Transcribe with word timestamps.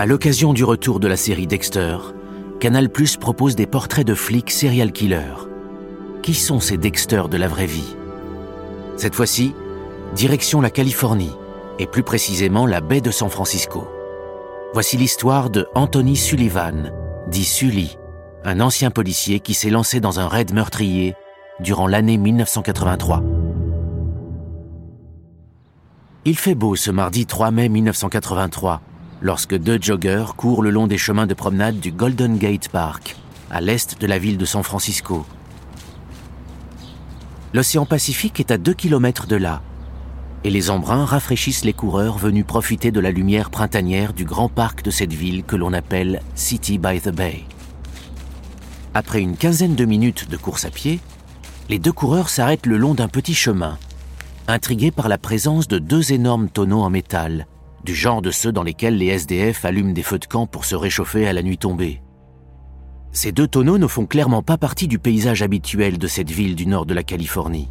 À 0.00 0.06
l'occasion 0.06 0.52
du 0.52 0.62
retour 0.62 1.00
de 1.00 1.08
la 1.08 1.16
série 1.16 1.48
Dexter, 1.48 1.96
Canal 2.60 2.88
Plus 2.88 3.16
propose 3.16 3.56
des 3.56 3.66
portraits 3.66 4.06
de 4.06 4.14
flics 4.14 4.52
serial 4.52 4.92
killers. 4.92 5.48
Qui 6.22 6.34
sont 6.34 6.60
ces 6.60 6.76
Dexter 6.76 7.24
de 7.28 7.36
la 7.36 7.48
vraie 7.48 7.66
vie? 7.66 7.96
Cette 8.96 9.16
fois-ci, 9.16 9.56
direction 10.14 10.60
la 10.60 10.70
Californie, 10.70 11.34
et 11.80 11.88
plus 11.88 12.04
précisément 12.04 12.64
la 12.64 12.80
baie 12.80 13.00
de 13.00 13.10
San 13.10 13.28
Francisco. 13.28 13.88
Voici 14.72 14.96
l'histoire 14.96 15.50
de 15.50 15.66
Anthony 15.74 16.14
Sullivan, 16.14 16.92
dit 17.26 17.44
Sully, 17.44 17.98
un 18.44 18.60
ancien 18.60 18.92
policier 18.92 19.40
qui 19.40 19.52
s'est 19.52 19.68
lancé 19.68 19.98
dans 19.98 20.20
un 20.20 20.28
raid 20.28 20.54
meurtrier 20.54 21.16
durant 21.58 21.88
l'année 21.88 22.18
1983. 22.18 23.24
Il 26.24 26.38
fait 26.38 26.54
beau 26.54 26.76
ce 26.76 26.92
mardi 26.92 27.26
3 27.26 27.50
mai 27.50 27.68
1983, 27.68 28.80
lorsque 29.20 29.56
deux 29.56 29.78
joggeurs 29.80 30.36
courent 30.36 30.62
le 30.62 30.70
long 30.70 30.86
des 30.86 30.98
chemins 30.98 31.26
de 31.26 31.34
promenade 31.34 31.80
du 31.80 31.90
Golden 31.90 32.38
Gate 32.38 32.68
Park, 32.68 33.16
à 33.50 33.60
l'est 33.60 34.00
de 34.00 34.06
la 34.06 34.18
ville 34.18 34.38
de 34.38 34.44
San 34.44 34.62
Francisco. 34.62 35.26
L'océan 37.54 37.86
Pacifique 37.86 38.40
est 38.40 38.50
à 38.50 38.58
2 38.58 38.74
km 38.74 39.26
de 39.26 39.36
là, 39.36 39.62
et 40.44 40.50
les 40.50 40.70
embruns 40.70 41.04
rafraîchissent 41.04 41.64
les 41.64 41.72
coureurs 41.72 42.18
venus 42.18 42.46
profiter 42.46 42.90
de 42.90 43.00
la 43.00 43.10
lumière 43.10 43.50
printanière 43.50 44.12
du 44.12 44.24
grand 44.24 44.48
parc 44.48 44.82
de 44.82 44.90
cette 44.90 45.12
ville 45.12 45.42
que 45.42 45.56
l'on 45.56 45.72
appelle 45.72 46.20
City 46.34 46.78
by 46.78 47.00
the 47.00 47.08
Bay. 47.08 47.44
Après 48.94 49.20
une 49.20 49.36
quinzaine 49.36 49.74
de 49.74 49.84
minutes 49.84 50.28
de 50.28 50.36
course 50.36 50.64
à 50.64 50.70
pied, 50.70 51.00
les 51.68 51.78
deux 51.78 51.92
coureurs 51.92 52.28
s'arrêtent 52.28 52.66
le 52.66 52.78
long 52.78 52.94
d'un 52.94 53.08
petit 53.08 53.34
chemin, 53.34 53.78
intrigués 54.46 54.90
par 54.90 55.08
la 55.08 55.18
présence 55.18 55.68
de 55.68 55.78
deux 55.78 56.12
énormes 56.12 56.48
tonneaux 56.48 56.82
en 56.82 56.90
métal, 56.90 57.46
du 57.84 57.94
genre 57.94 58.22
de 58.22 58.30
ceux 58.30 58.52
dans 58.52 58.62
lesquels 58.62 58.96
les 58.96 59.06
SDF 59.06 59.64
allument 59.64 59.92
des 59.92 60.02
feux 60.02 60.18
de 60.18 60.26
camp 60.26 60.46
pour 60.46 60.64
se 60.64 60.74
réchauffer 60.74 61.26
à 61.26 61.32
la 61.32 61.42
nuit 61.42 61.58
tombée. 61.58 62.02
Ces 63.12 63.32
deux 63.32 63.48
tonneaux 63.48 63.78
ne 63.78 63.86
font 63.86 64.06
clairement 64.06 64.42
pas 64.42 64.58
partie 64.58 64.88
du 64.88 64.98
paysage 64.98 65.42
habituel 65.42 65.98
de 65.98 66.06
cette 66.06 66.30
ville 66.30 66.54
du 66.54 66.66
nord 66.66 66.86
de 66.86 66.94
la 66.94 67.02
Californie. 67.02 67.70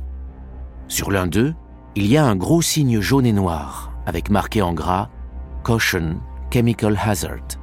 Sur 0.87 1.11
l'un 1.11 1.27
d'eux, 1.27 1.53
il 1.95 2.07
y 2.07 2.17
a 2.17 2.25
un 2.25 2.35
gros 2.35 2.61
signe 2.61 3.01
jaune 3.01 3.25
et 3.25 3.33
noir, 3.33 3.91
avec 4.05 4.29
marqué 4.29 4.61
en 4.61 4.73
gras 4.73 5.09
Caution, 5.63 6.17
Chemical 6.51 6.97
Hazard. 7.03 7.59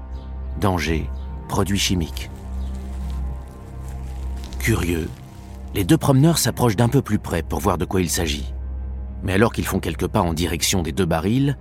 Danger, 0.60 1.08
produit 1.48 1.78
chimique. 1.78 2.30
Curieux, 4.58 5.08
les 5.74 5.84
deux 5.84 5.96
promeneurs 5.96 6.38
s'approchent 6.38 6.76
d'un 6.76 6.88
peu 6.88 7.02
plus 7.02 7.18
près 7.18 7.42
pour 7.42 7.60
voir 7.60 7.78
de 7.78 7.84
quoi 7.84 8.00
il 8.00 8.10
s'agit. 8.10 8.54
Mais 9.22 9.32
alors 9.32 9.52
qu'ils 9.52 9.66
font 9.66 9.80
quelques 9.80 10.06
pas 10.06 10.20
en 10.20 10.34
direction 10.34 10.82
des 10.82 10.92
deux 10.92 11.06
barils, 11.06 11.56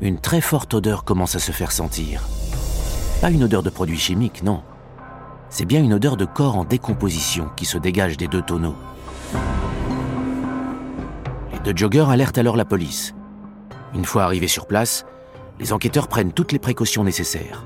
une 0.00 0.18
très 0.18 0.40
forte 0.40 0.74
odeur 0.74 1.04
commence 1.04 1.36
à 1.36 1.38
se 1.38 1.52
faire 1.52 1.72
sentir. 1.72 2.22
Pas 3.20 3.30
une 3.30 3.44
odeur 3.44 3.62
de 3.62 3.70
produit 3.70 3.98
chimique, 3.98 4.42
non. 4.42 4.62
C'est 5.48 5.64
bien 5.64 5.82
une 5.82 5.94
odeur 5.94 6.16
de 6.16 6.24
corps 6.24 6.56
en 6.56 6.64
décomposition 6.64 7.48
qui 7.56 7.64
se 7.64 7.78
dégage 7.78 8.16
des 8.16 8.28
deux 8.28 8.42
tonneaux. 8.42 8.76
De 11.64 11.76
joggers 11.76 12.06
alertent 12.08 12.38
alors 12.38 12.56
la 12.56 12.64
police. 12.64 13.14
Une 13.94 14.04
fois 14.04 14.22
arrivés 14.22 14.46
sur 14.46 14.66
place, 14.66 15.04
les 15.58 15.72
enquêteurs 15.72 16.06
prennent 16.06 16.32
toutes 16.32 16.52
les 16.52 16.58
précautions 16.58 17.02
nécessaires. 17.02 17.64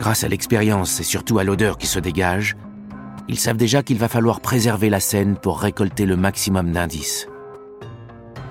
Grâce 0.00 0.24
à 0.24 0.28
l'expérience 0.28 0.98
et 0.98 1.04
surtout 1.04 1.38
à 1.38 1.44
l'odeur 1.44 1.78
qui 1.78 1.86
se 1.86 2.00
dégage, 2.00 2.56
ils 3.28 3.38
savent 3.38 3.56
déjà 3.56 3.84
qu'il 3.84 3.98
va 3.98 4.08
falloir 4.08 4.40
préserver 4.40 4.90
la 4.90 4.98
scène 4.98 5.36
pour 5.36 5.60
récolter 5.60 6.06
le 6.06 6.16
maximum 6.16 6.72
d'indices. 6.72 7.28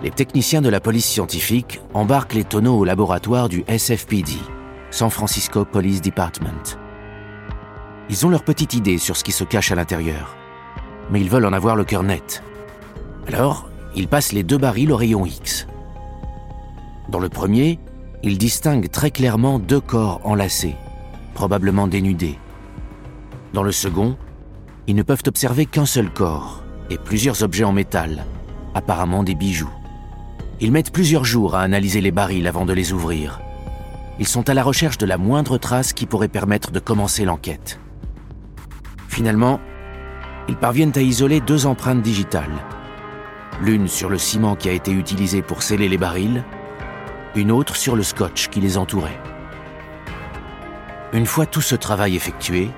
Les 0.04 0.10
techniciens 0.10 0.64
de 0.64 0.70
la 0.70 0.80
police 0.80 1.06
scientifique 1.06 1.80
embarquent 1.94 2.34
les 2.34 2.44
tonneaux 2.44 2.80
au 2.80 2.84
laboratoire 2.84 3.50
du 3.50 3.64
SFPD, 3.68 4.32
San 4.90 5.12
Francisco 5.12 5.64
Police 5.64 6.02
Department. 6.02 6.80
Ils 8.10 8.26
ont 8.26 8.30
leur 8.30 8.44
petite 8.44 8.74
idée 8.74 8.98
sur 8.98 9.16
ce 9.16 9.24
qui 9.24 9.32
se 9.32 9.44
cache 9.44 9.72
à 9.72 9.76
l'intérieur, 9.76 10.36
mais 11.12 11.22
ils 11.22 11.30
veulent 11.30 11.46
en 11.46 11.54
avoir 11.54 11.76
le 11.76 11.84
cœur 11.84 12.02
net. 12.02 12.42
Alors, 13.28 13.70
il 13.96 14.08
passe 14.08 14.32
les 14.32 14.42
deux 14.42 14.58
barils 14.58 14.92
au 14.92 14.98
rayon 14.98 15.24
X. 15.24 15.68
Dans 17.10 17.20
le 17.20 17.30
premier, 17.30 17.78
il 18.24 18.40
distingue 18.40 18.90
très 18.90 19.12
clairement 19.12 19.60
deux 19.60 19.82
corps 19.82 20.20
enlacés, 20.24 20.76
probablement 21.36 21.88
dénudés. 21.88 22.40
Dans 23.54 23.64
le 23.64 23.72
second, 23.72 24.18
ils 24.88 24.96
ne 24.96 25.04
peuvent 25.04 25.24
observer 25.28 25.68
qu'un 25.68 25.86
seul 25.86 26.10
corps 26.12 26.64
et 26.90 26.98
plusieurs 26.98 27.44
objets 27.44 27.66
en 27.66 27.72
métal, 27.72 28.26
apparemment 28.74 29.22
des 29.22 29.36
bijoux. 29.36 29.70
Ils 30.64 30.72
mettent 30.72 30.94
plusieurs 30.94 31.26
jours 31.26 31.56
à 31.56 31.62
analyser 31.62 32.02
les 32.02 32.12
barils 32.12 32.48
avant 32.48 32.68
de 32.68 32.74
les 32.74 32.94
ouvrir. 32.94 33.42
Ils 34.20 34.28
sont 34.28 34.48
à 34.48 34.54
la 34.54 34.62
recherche 34.62 35.00
de 35.00 35.08
la 35.08 35.18
moindre 35.18 35.58
trace 35.58 35.92
qui 35.92 36.06
pourrait 36.06 36.28
permettre 36.28 36.70
de 36.70 36.80
commencer 36.80 37.26
l'enquête. 37.26 37.80
Finalement, 39.08 39.60
ils 40.48 40.56
parviennent 40.56 40.92
à 40.96 41.02
isoler 41.02 41.42
deux 41.42 41.66
empreintes 41.66 42.04
digitales, 42.04 42.64
l'une 43.60 43.88
sur 43.88 44.08
le 44.08 44.20
ciment 44.20 44.56
qui 44.56 44.70
a 44.70 44.74
été 44.74 44.92
utilisé 44.92 45.42
pour 45.42 45.64
sceller 45.64 45.90
les 45.90 45.98
barils, 45.98 46.44
une 47.36 47.52
autre 47.52 47.76
sur 47.76 47.96
le 47.96 48.04
scotch 48.04 48.50
qui 48.50 48.62
les 48.62 48.78
entourait. 48.78 49.20
Une 51.12 51.26
fois 51.26 51.48
tout 51.48 51.62
ce 51.62 51.76
travail 51.76 52.16
effectué, 52.16 52.70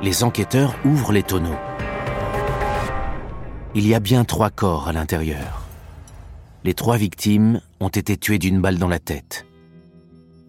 les 0.00 0.24
enquêteurs 0.24 0.74
ouvrent 0.86 1.12
les 1.12 1.22
tonneaux. 1.22 1.58
Il 3.74 3.86
y 3.86 3.94
a 3.94 4.00
bien 4.00 4.24
trois 4.24 4.48
corps 4.48 4.88
à 4.88 4.92
l'intérieur. 4.94 5.67
Les 6.68 6.74
trois 6.74 6.98
victimes 6.98 7.62
ont 7.80 7.88
été 7.88 8.18
tuées 8.18 8.38
d'une 8.38 8.60
balle 8.60 8.76
dans 8.76 8.88
la 8.88 8.98
tête. 8.98 9.46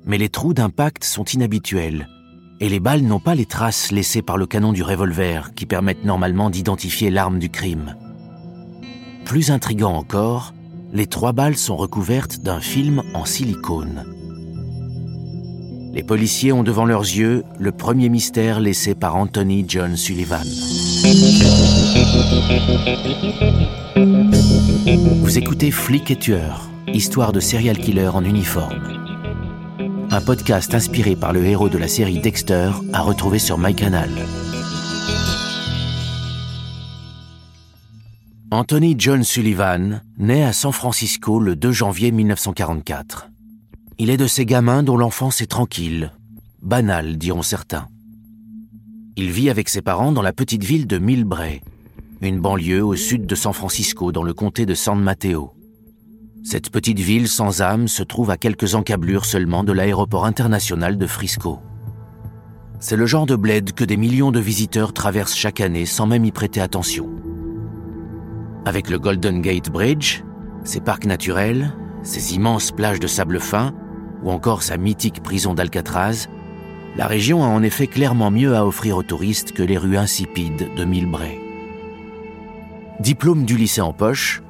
Mais 0.06 0.18
les 0.18 0.28
trous 0.28 0.53
d'impact 0.53 1.06
sont 1.06 1.24
inhabituels 1.24 2.09
et 2.59 2.68
les 2.68 2.81
balles 2.81 3.03
n'ont 3.03 3.22
pas 3.22 3.35
les 3.35 3.46
traces 3.46 3.94
laissées 3.94 4.22
par 4.22 4.35
le 4.35 4.46
canon 4.46 4.74
du 4.74 4.84
revolver 4.84 5.53
qui 5.56 5.66
permettent 5.66 6.03
normalement 6.03 6.50
d'identifier 6.50 7.09
l'arme 7.09 7.40
du 7.40 7.50
crime. 7.50 7.96
Plus 9.24 9.50
intrigant 9.50 9.94
encore, 9.94 10.53
les 10.91 11.08
trois 11.08 11.31
balles 11.31 11.56
sont 11.56 11.78
recouvertes 11.78 12.40
d'un 12.40 12.59
film 12.59 13.02
en 13.13 13.24
silicone. 13.24 14.03
Les 15.94 16.03
policiers 16.03 16.52
ont 16.52 16.63
devant 16.63 16.84
leurs 16.84 17.03
yeux 17.03 17.46
le 17.58 17.72
premier 17.72 18.09
mystère 18.09 18.59
laissé 18.59 18.94
par 18.94 19.16
Anthony 19.16 19.63
John 19.69 19.96
Sullivan. 19.96 20.44
Vous 24.98 25.38
écoutez 25.38 25.70
Flic 25.70 26.10
et 26.10 26.16
tueur, 26.16 26.68
histoire 26.88 27.32
de 27.32 27.40
serial 27.40 27.78
killer 27.78 28.08
en 28.08 28.24
uniforme. 28.24 28.98
Un 30.10 30.20
podcast 30.20 30.74
inspiré 30.74 31.16
par 31.16 31.32
le 31.32 31.46
héros 31.46 31.70
de 31.70 31.78
la 31.78 31.88
série 31.88 32.18
Dexter 32.18 32.72
à 32.92 33.02
retrouver 33.02 33.38
sur 33.38 33.60
MyCanal. 33.60 34.10
Anthony 38.50 38.96
John 38.98 39.24
Sullivan 39.24 40.02
naît 40.18 40.44
à 40.44 40.54
San 40.54 40.72
Francisco 40.72 41.40
le 41.40 41.56
2 41.56 41.72
janvier 41.72 42.12
1944. 42.12 43.30
Il 44.00 44.10
est 44.10 44.18
de 44.18 44.26
ces 44.26 44.48
gamins 44.48 44.82
dont 44.82 44.98
l'enfance 44.98 45.42
est 45.42 45.52
tranquille, 45.52 46.14
banale 46.64 47.20
diront 47.20 47.44
certains. 47.44 47.88
Il 49.16 49.30
vit 49.30 49.52
avec 49.52 49.70
ses 49.70 49.84
parents 49.84 50.12
dans 50.12 50.24
la 50.24 50.34
petite 50.34 50.64
ville 50.64 50.88
de 50.88 50.98
Millbrae, 50.98 51.62
une 52.28 52.41
banlieue 52.41 52.84
au 52.84 52.96
sud 52.96 53.25
de 53.25 53.35
San 53.35 53.53
Francisco 53.53 54.12
dans 54.12 54.24
le 54.24 54.34
comté 54.34 54.66
de 54.66 54.74
San 54.74 55.00
Mateo. 55.02 55.53
Cette 56.44 56.69
petite 56.69 57.00
ville 57.00 57.28
sans 57.28 57.62
âme 57.62 57.88
se 57.88 58.03
trouve 58.03 58.30
à 58.30 58.38
quelques 58.38 58.75
encablures 58.75 59.25
seulement 59.25 59.63
de 59.63 59.72
l'aéroport 59.72 60.25
international 60.25 60.97
de 60.97 61.08
Frisco. 61.08 61.59
C'est 62.79 62.96
le 62.96 63.06
genre 63.06 63.25
de 63.25 63.35
bled 63.35 63.74
que 63.74 63.84
des 63.84 63.97
millions 63.97 64.31
de 64.31 64.40
visiteurs 64.40 64.94
traversent 64.94 65.35
chaque 65.35 65.62
année 65.62 65.85
sans 65.85 66.08
même 66.08 66.25
y 66.25 66.31
prêter 66.31 66.62
attention. 66.62 67.09
Avec 68.66 68.90
le 68.90 69.00
Golden 69.00 69.41
Gate 69.41 69.69
Bridge, 69.69 70.22
ses 70.63 70.81
parcs 70.81 71.06
naturels, 71.06 71.74
ses 72.03 72.35
immenses 72.35 72.72
plages 72.72 73.00
de 73.00 73.08
sable 73.08 73.40
fin, 73.40 73.73
ou 74.23 74.32
encore 74.32 74.64
sa 74.64 74.78
mythique 74.78 75.23
prison 75.23 75.53
d'Alcatraz, 75.53 76.28
la 76.97 77.08
région 77.08 77.44
a 77.44 77.47
en 77.47 77.64
effet 77.64 77.88
clairement 77.88 78.32
mieux 78.32 78.55
à 78.55 78.66
offrir 78.66 78.97
aux 78.97 79.03
touristes 79.03 79.53
que 79.53 79.64
les 79.64 79.78
rues 79.78 79.97
insipides 79.97 80.70
de 80.76 80.85
Millbrae. 80.85 81.48
Diplôme 82.99 83.46
du 83.46 83.55
lycée 83.55 83.79
en 83.79 83.93
poche, 83.93 84.43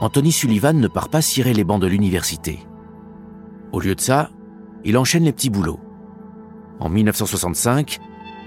Anthony 0.00 0.30
Sullivan 0.30 0.78
ne 0.78 0.86
part 0.86 1.08
pas 1.08 1.20
cirer 1.20 1.52
les 1.52 1.64
bancs 1.64 1.80
de 1.80 1.88
l'université. 1.88 2.60
Au 3.72 3.80
lieu 3.80 3.96
de 3.96 4.00
ça, 4.00 4.30
il 4.84 4.96
enchaîne 4.96 5.24
les 5.24 5.32
petits 5.32 5.50
boulots. 5.50 5.80
En 6.78 6.88
1965, 6.88 7.98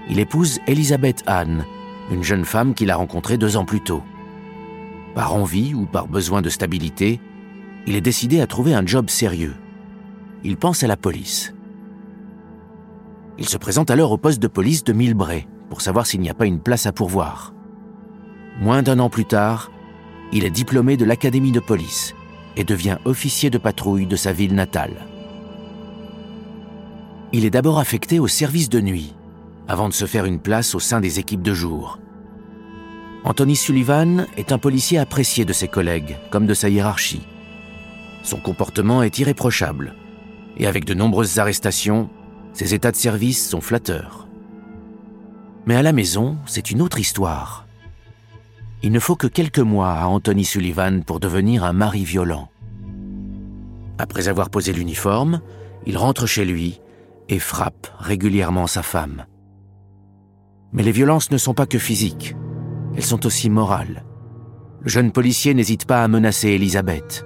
il 0.08 0.20
épouse 0.20 0.58
Elizabeth 0.66 1.22
Anne, 1.26 1.66
une 2.10 2.22
jeune 2.22 2.46
femme 2.46 2.72
qu'il 2.72 2.90
a 2.90 2.96
rencontrée 2.96 3.36
deux 3.36 3.58
ans 3.58 3.66
plus 3.66 3.82
tôt. 3.82 4.02
Par 5.14 5.34
envie 5.34 5.74
ou 5.74 5.84
par 5.84 6.08
besoin 6.08 6.40
de 6.40 6.48
stabilité, 6.48 7.20
il 7.86 7.94
est 7.94 8.00
décidé 8.00 8.40
à 8.40 8.46
trouver 8.46 8.74
un 8.74 8.86
job 8.86 9.10
sérieux. 9.10 9.54
Il 10.44 10.56
pense 10.56 10.82
à 10.82 10.86
la 10.86 10.96
police. 10.96 11.54
Il 13.38 13.46
se 13.46 13.58
présente 13.58 13.90
alors 13.90 14.12
au 14.12 14.18
poste 14.18 14.40
de 14.40 14.48
police 14.48 14.82
de 14.82 14.94
Millbrae 14.94 15.46
pour 15.68 15.82
savoir 15.82 16.06
s'il 16.06 16.20
n'y 16.20 16.30
a 16.30 16.34
pas 16.34 16.46
une 16.46 16.60
place 16.60 16.86
à 16.86 16.92
pourvoir. 16.92 17.52
Moins 18.60 18.82
d'un 18.82 18.98
an 18.98 19.10
plus 19.10 19.26
tard, 19.26 19.70
il 20.32 20.44
est 20.44 20.50
diplômé 20.50 20.96
de 20.96 21.04
l'Académie 21.04 21.52
de 21.52 21.60
police 21.60 22.14
et 22.56 22.64
devient 22.64 22.98
officier 23.04 23.50
de 23.50 23.58
patrouille 23.58 24.06
de 24.06 24.16
sa 24.16 24.32
ville 24.32 24.54
natale. 24.54 25.06
il 27.32 27.44
est 27.44 27.50
d'abord 27.50 27.78
affecté 27.78 28.18
au 28.18 28.28
service 28.28 28.70
de 28.70 28.80
nuit, 28.80 29.14
avant 29.68 29.88
de 29.88 29.94
se 29.94 30.06
faire 30.06 30.24
une 30.24 30.40
place 30.40 30.74
au 30.74 30.80
sein 30.80 31.00
des 31.00 31.18
équipes 31.18 31.42
de 31.42 31.52
jour. 31.52 31.98
Anthony 33.24 33.56
Sullivan 33.56 34.26
est 34.38 34.52
un 34.52 34.58
policier 34.58 34.98
apprécié 34.98 35.44
de 35.44 35.52
ses 35.52 35.68
collègues, 35.68 36.16
comme 36.30 36.46
de 36.46 36.54
sa 36.54 36.70
hiérarchie. 36.70 37.26
Son 38.22 38.38
comportement 38.38 39.02
est 39.02 39.18
irréprochable, 39.18 39.94
et 40.56 40.66
avec 40.66 40.86
de 40.86 40.94
nombreuses 40.94 41.38
arrestations, 41.38 42.08
ses 42.54 42.72
états 42.72 42.92
de 42.92 42.96
service 42.96 43.50
sont 43.50 43.60
flatteurs. 43.60 44.28
Mais 45.66 45.76
à 45.76 45.82
la 45.82 45.92
maison, 45.92 46.38
c'est 46.46 46.70
une 46.70 46.80
autre 46.80 47.00
histoire. 47.00 47.65
Il 48.82 48.92
ne 48.92 49.00
faut 49.00 49.16
que 49.16 49.26
quelques 49.26 49.58
mois 49.58 49.92
à 49.92 50.06
Anthony 50.06 50.44
Sullivan 50.44 51.02
pour 51.02 51.18
devenir 51.18 51.64
un 51.64 51.72
mari 51.72 52.04
violent. 52.04 52.48
Après 53.98 54.28
avoir 54.28 54.50
posé 54.50 54.72
l'uniforme, 54.72 55.40
il 55.86 55.96
rentre 55.96 56.26
chez 56.26 56.44
lui 56.44 56.80
et 57.28 57.38
frappe 57.38 57.88
régulièrement 57.98 58.66
sa 58.66 58.82
femme. 58.82 59.24
Mais 60.72 60.82
les 60.82 60.92
violences 60.92 61.30
ne 61.30 61.38
sont 61.38 61.54
pas 61.54 61.66
que 61.66 61.78
physiques, 61.78 62.36
elles 62.94 63.04
sont 63.04 63.24
aussi 63.26 63.48
morales. 63.48 64.04
Le 64.82 64.88
jeune 64.88 65.10
policier 65.10 65.54
n'hésite 65.54 65.86
pas 65.86 66.04
à 66.04 66.08
menacer 66.08 66.50
Elisabeth. 66.50 67.24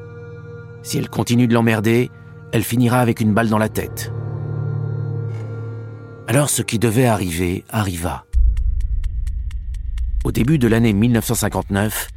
Si 0.82 0.98
elle 0.98 1.10
continue 1.10 1.48
de 1.48 1.54
l'emmerder, 1.54 2.10
elle 2.52 2.64
finira 2.64 3.00
avec 3.00 3.20
une 3.20 3.34
balle 3.34 3.48
dans 3.48 3.58
la 3.58 3.68
tête. 3.68 4.12
Alors 6.26 6.48
ce 6.48 6.62
qui 6.62 6.78
devait 6.78 7.06
arriver 7.06 7.64
arriva. 7.70 8.24
Au 10.22 10.32
début 10.32 10.58
de 10.58 10.68
l'année 10.68 10.92
1959, 10.92 12.08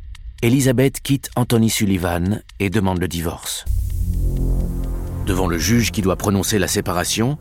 Elisabeth 0.42 1.00
quitte 1.00 1.30
Anthony 1.38 1.70
Sullivan 1.70 2.42
et 2.60 2.70
demande 2.70 3.00
le 3.00 3.08
divorce. 3.08 3.64
Devant 5.26 5.48
le 5.48 5.58
juge 5.58 5.92
qui 5.92 6.02
doit 6.02 6.18
prononcer 6.18 6.60
la 6.60 6.68
séparation, 6.68 7.38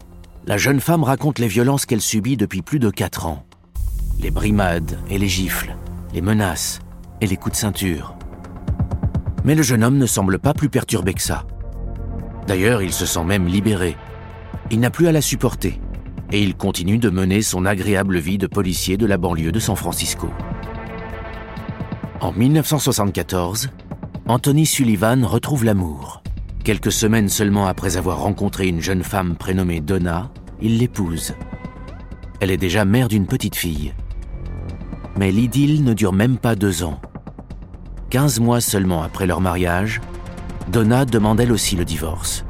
la 0.46 0.58
jeune 0.58 0.78
femme 0.78 1.02
raconte 1.02 1.40
les 1.40 1.48
violences 1.48 1.84
qu'elle 1.84 2.00
subit 2.00 2.36
depuis 2.36 2.62
plus 2.62 2.78
de 2.78 2.90
quatre 2.90 3.26
ans. 3.26 3.44
Les 4.20 4.30
brimades 4.30 5.00
et 5.10 5.18
les 5.18 5.26
gifles, 5.26 5.76
les 6.14 6.20
menaces 6.20 6.78
et 7.20 7.26
les 7.26 7.36
coups 7.36 7.56
de 7.56 7.60
ceinture. 7.60 8.14
Mais 9.44 9.56
le 9.56 9.64
jeune 9.64 9.82
homme 9.82 9.98
ne 9.98 10.06
semble 10.06 10.38
pas 10.38 10.54
plus 10.54 10.68
perturbé 10.68 11.12
que 11.12 11.22
ça. 11.22 11.44
D'ailleurs, 12.46 12.82
il 12.82 12.92
se 12.92 13.04
sent 13.04 13.24
même 13.24 13.48
libéré. 13.48 13.96
Il 14.70 14.78
n'a 14.78 14.90
plus 14.90 15.08
à 15.08 15.12
la 15.12 15.22
supporter 15.22 15.80
et 16.32 16.42
il 16.42 16.54
continue 16.56 16.98
de 16.98 17.10
mener 17.10 17.42
son 17.42 17.66
agréable 17.66 18.18
vie 18.18 18.38
de 18.38 18.46
policier 18.46 18.96
de 18.96 19.04
la 19.04 19.18
banlieue 19.18 19.52
de 19.52 19.60
San 19.60 19.76
Francisco. 19.76 20.30
En 22.20 22.32
1974, 22.32 23.68
Anthony 24.26 24.64
Sullivan 24.64 25.24
retrouve 25.24 25.64
l'amour. 25.64 26.22
Quelques 26.64 26.92
semaines 26.92 27.28
seulement 27.28 27.66
après 27.66 27.98
avoir 27.98 28.20
rencontré 28.20 28.66
une 28.66 28.80
jeune 28.80 29.02
femme 29.02 29.36
prénommée 29.36 29.80
Donna, 29.80 30.30
il 30.62 30.78
l'épouse. 30.78 31.34
Elle 32.40 32.50
est 32.50 32.56
déjà 32.56 32.84
mère 32.84 33.08
d'une 33.08 33.26
petite 33.26 33.56
fille. 33.56 33.92
Mais 35.18 35.32
l'idylle 35.32 35.84
ne 35.84 35.92
dure 35.92 36.14
même 36.14 36.38
pas 36.38 36.54
deux 36.54 36.82
ans. 36.82 37.00
Quinze 38.08 38.40
mois 38.40 38.60
seulement 38.60 39.02
après 39.02 39.26
leur 39.26 39.40
mariage, 39.40 40.00
Donna 40.68 41.04
demande 41.04 41.40
elle 41.40 41.52
aussi 41.52 41.76
le 41.76 41.84
divorce. 41.84 42.44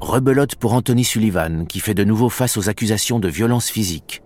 Rebelote 0.00 0.54
pour 0.54 0.74
Anthony 0.74 1.02
Sullivan, 1.04 1.66
qui 1.66 1.80
fait 1.80 1.94
de 1.94 2.04
nouveau 2.04 2.28
face 2.28 2.56
aux 2.56 2.68
accusations 2.68 3.18
de 3.18 3.28
violence 3.28 3.68
physique. 3.68 4.22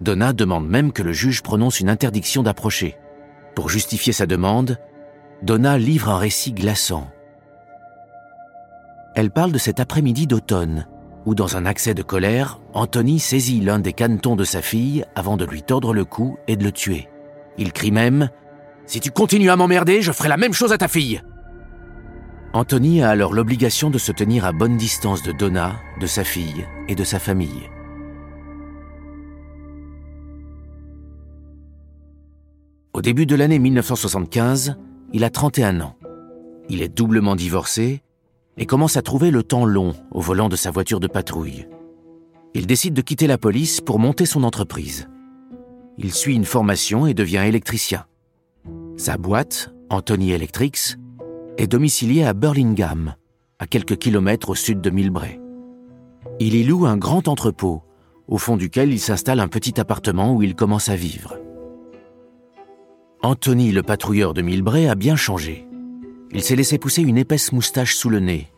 Donna 0.00 0.32
demande 0.32 0.66
même 0.66 0.92
que 0.92 1.02
le 1.02 1.12
juge 1.12 1.42
prononce 1.42 1.80
une 1.80 1.90
interdiction 1.90 2.42
d'approcher. 2.42 2.96
Pour 3.54 3.68
justifier 3.68 4.12
sa 4.12 4.26
demande, 4.26 4.78
Donna 5.42 5.76
livre 5.76 6.08
un 6.08 6.18
récit 6.18 6.52
glaçant. 6.52 7.08
Elle 9.14 9.30
parle 9.30 9.52
de 9.52 9.58
cet 9.58 9.78
après-midi 9.78 10.26
d'automne, 10.26 10.86
où 11.26 11.34
dans 11.34 11.56
un 11.56 11.66
accès 11.66 11.92
de 11.92 12.02
colère, 12.02 12.58
Anthony 12.72 13.18
saisit 13.18 13.60
l'un 13.60 13.80
des 13.80 13.92
canetons 13.92 14.36
de 14.36 14.44
sa 14.44 14.62
fille 14.62 15.04
avant 15.14 15.36
de 15.36 15.44
lui 15.44 15.62
tordre 15.62 15.92
le 15.92 16.04
cou 16.06 16.38
et 16.46 16.56
de 16.56 16.64
le 16.64 16.72
tuer. 16.72 17.08
Il 17.58 17.72
crie 17.72 17.90
même⁇ 17.90 18.22
Si 18.86 19.00
tu 19.00 19.10
continues 19.10 19.50
à 19.50 19.56
m'emmerder, 19.56 20.00
je 20.00 20.12
ferai 20.12 20.28
la 20.28 20.36
même 20.38 20.54
chose 20.54 20.72
à 20.72 20.78
ta 20.78 20.88
fille!⁇ 20.88 21.20
Anthony 22.54 23.02
a 23.02 23.10
alors 23.10 23.34
l'obligation 23.34 23.90
de 23.90 23.98
se 23.98 24.10
tenir 24.10 24.46
à 24.46 24.52
bonne 24.52 24.78
distance 24.78 25.22
de 25.22 25.32
Donna, 25.32 25.76
de 26.00 26.06
sa 26.06 26.24
fille 26.24 26.66
et 26.88 26.94
de 26.94 27.04
sa 27.04 27.18
famille. 27.18 27.68
Au 32.94 33.02
début 33.02 33.26
de 33.26 33.36
l'année 33.36 33.58
1975, 33.58 34.76
il 35.12 35.24
a 35.24 35.30
31 35.30 35.82
ans. 35.82 35.96
Il 36.70 36.80
est 36.82 36.88
doublement 36.88 37.36
divorcé 37.36 38.02
et 38.56 38.66
commence 38.66 38.96
à 38.96 39.02
trouver 39.02 39.30
le 39.30 39.42
temps 39.42 39.66
long 39.66 39.94
au 40.10 40.20
volant 40.20 40.48
de 40.48 40.56
sa 40.56 40.70
voiture 40.70 41.00
de 41.00 41.06
patrouille. 41.06 41.68
Il 42.54 42.66
décide 42.66 42.94
de 42.94 43.02
quitter 43.02 43.26
la 43.26 43.38
police 43.38 43.82
pour 43.82 43.98
monter 43.98 44.24
son 44.24 44.42
entreprise. 44.42 45.06
Il 45.98 46.14
suit 46.14 46.34
une 46.34 46.46
formation 46.46 47.06
et 47.06 47.14
devient 47.14 47.44
électricien. 47.46 48.06
Sa 48.96 49.18
boîte, 49.18 49.72
Anthony 49.90 50.32
Electrics, 50.32 50.96
est 51.58 51.66
domiciliée 51.66 52.24
à 52.24 52.32
Burlingame, 52.32 53.16
à 53.58 53.66
quelques 53.66 53.98
kilomètres 53.98 54.50
au 54.50 54.54
sud 54.54 54.80
de 54.80 54.90
Millbrae. 54.90 55.40
Il 56.38 56.54
y 56.54 56.62
loue 56.62 56.86
un 56.86 56.96
grand 56.96 57.26
entrepôt, 57.26 57.82
au 58.28 58.38
fond 58.38 58.56
duquel 58.56 58.92
il 58.92 59.00
s'installe 59.00 59.40
un 59.40 59.48
petit 59.48 59.80
appartement 59.80 60.34
où 60.34 60.42
il 60.42 60.54
commence 60.54 60.88
à 60.88 60.94
vivre. 60.94 61.36
Anthony, 63.22 63.72
le 63.72 63.82
patrouilleur 63.82 64.34
de 64.34 64.42
Milbray, 64.42 64.88
a 64.88 64.94
bien 64.94 65.16
changé. 65.16 65.66
Il 66.30 66.42
s'est 66.42 66.54
laissé 66.54 66.78
pousser 66.78 67.02
une 67.02 67.18
épaisse 67.18 67.50
moustache 67.50 67.96
sous 67.96 68.08
le 68.08 68.20
nez, 68.20 68.52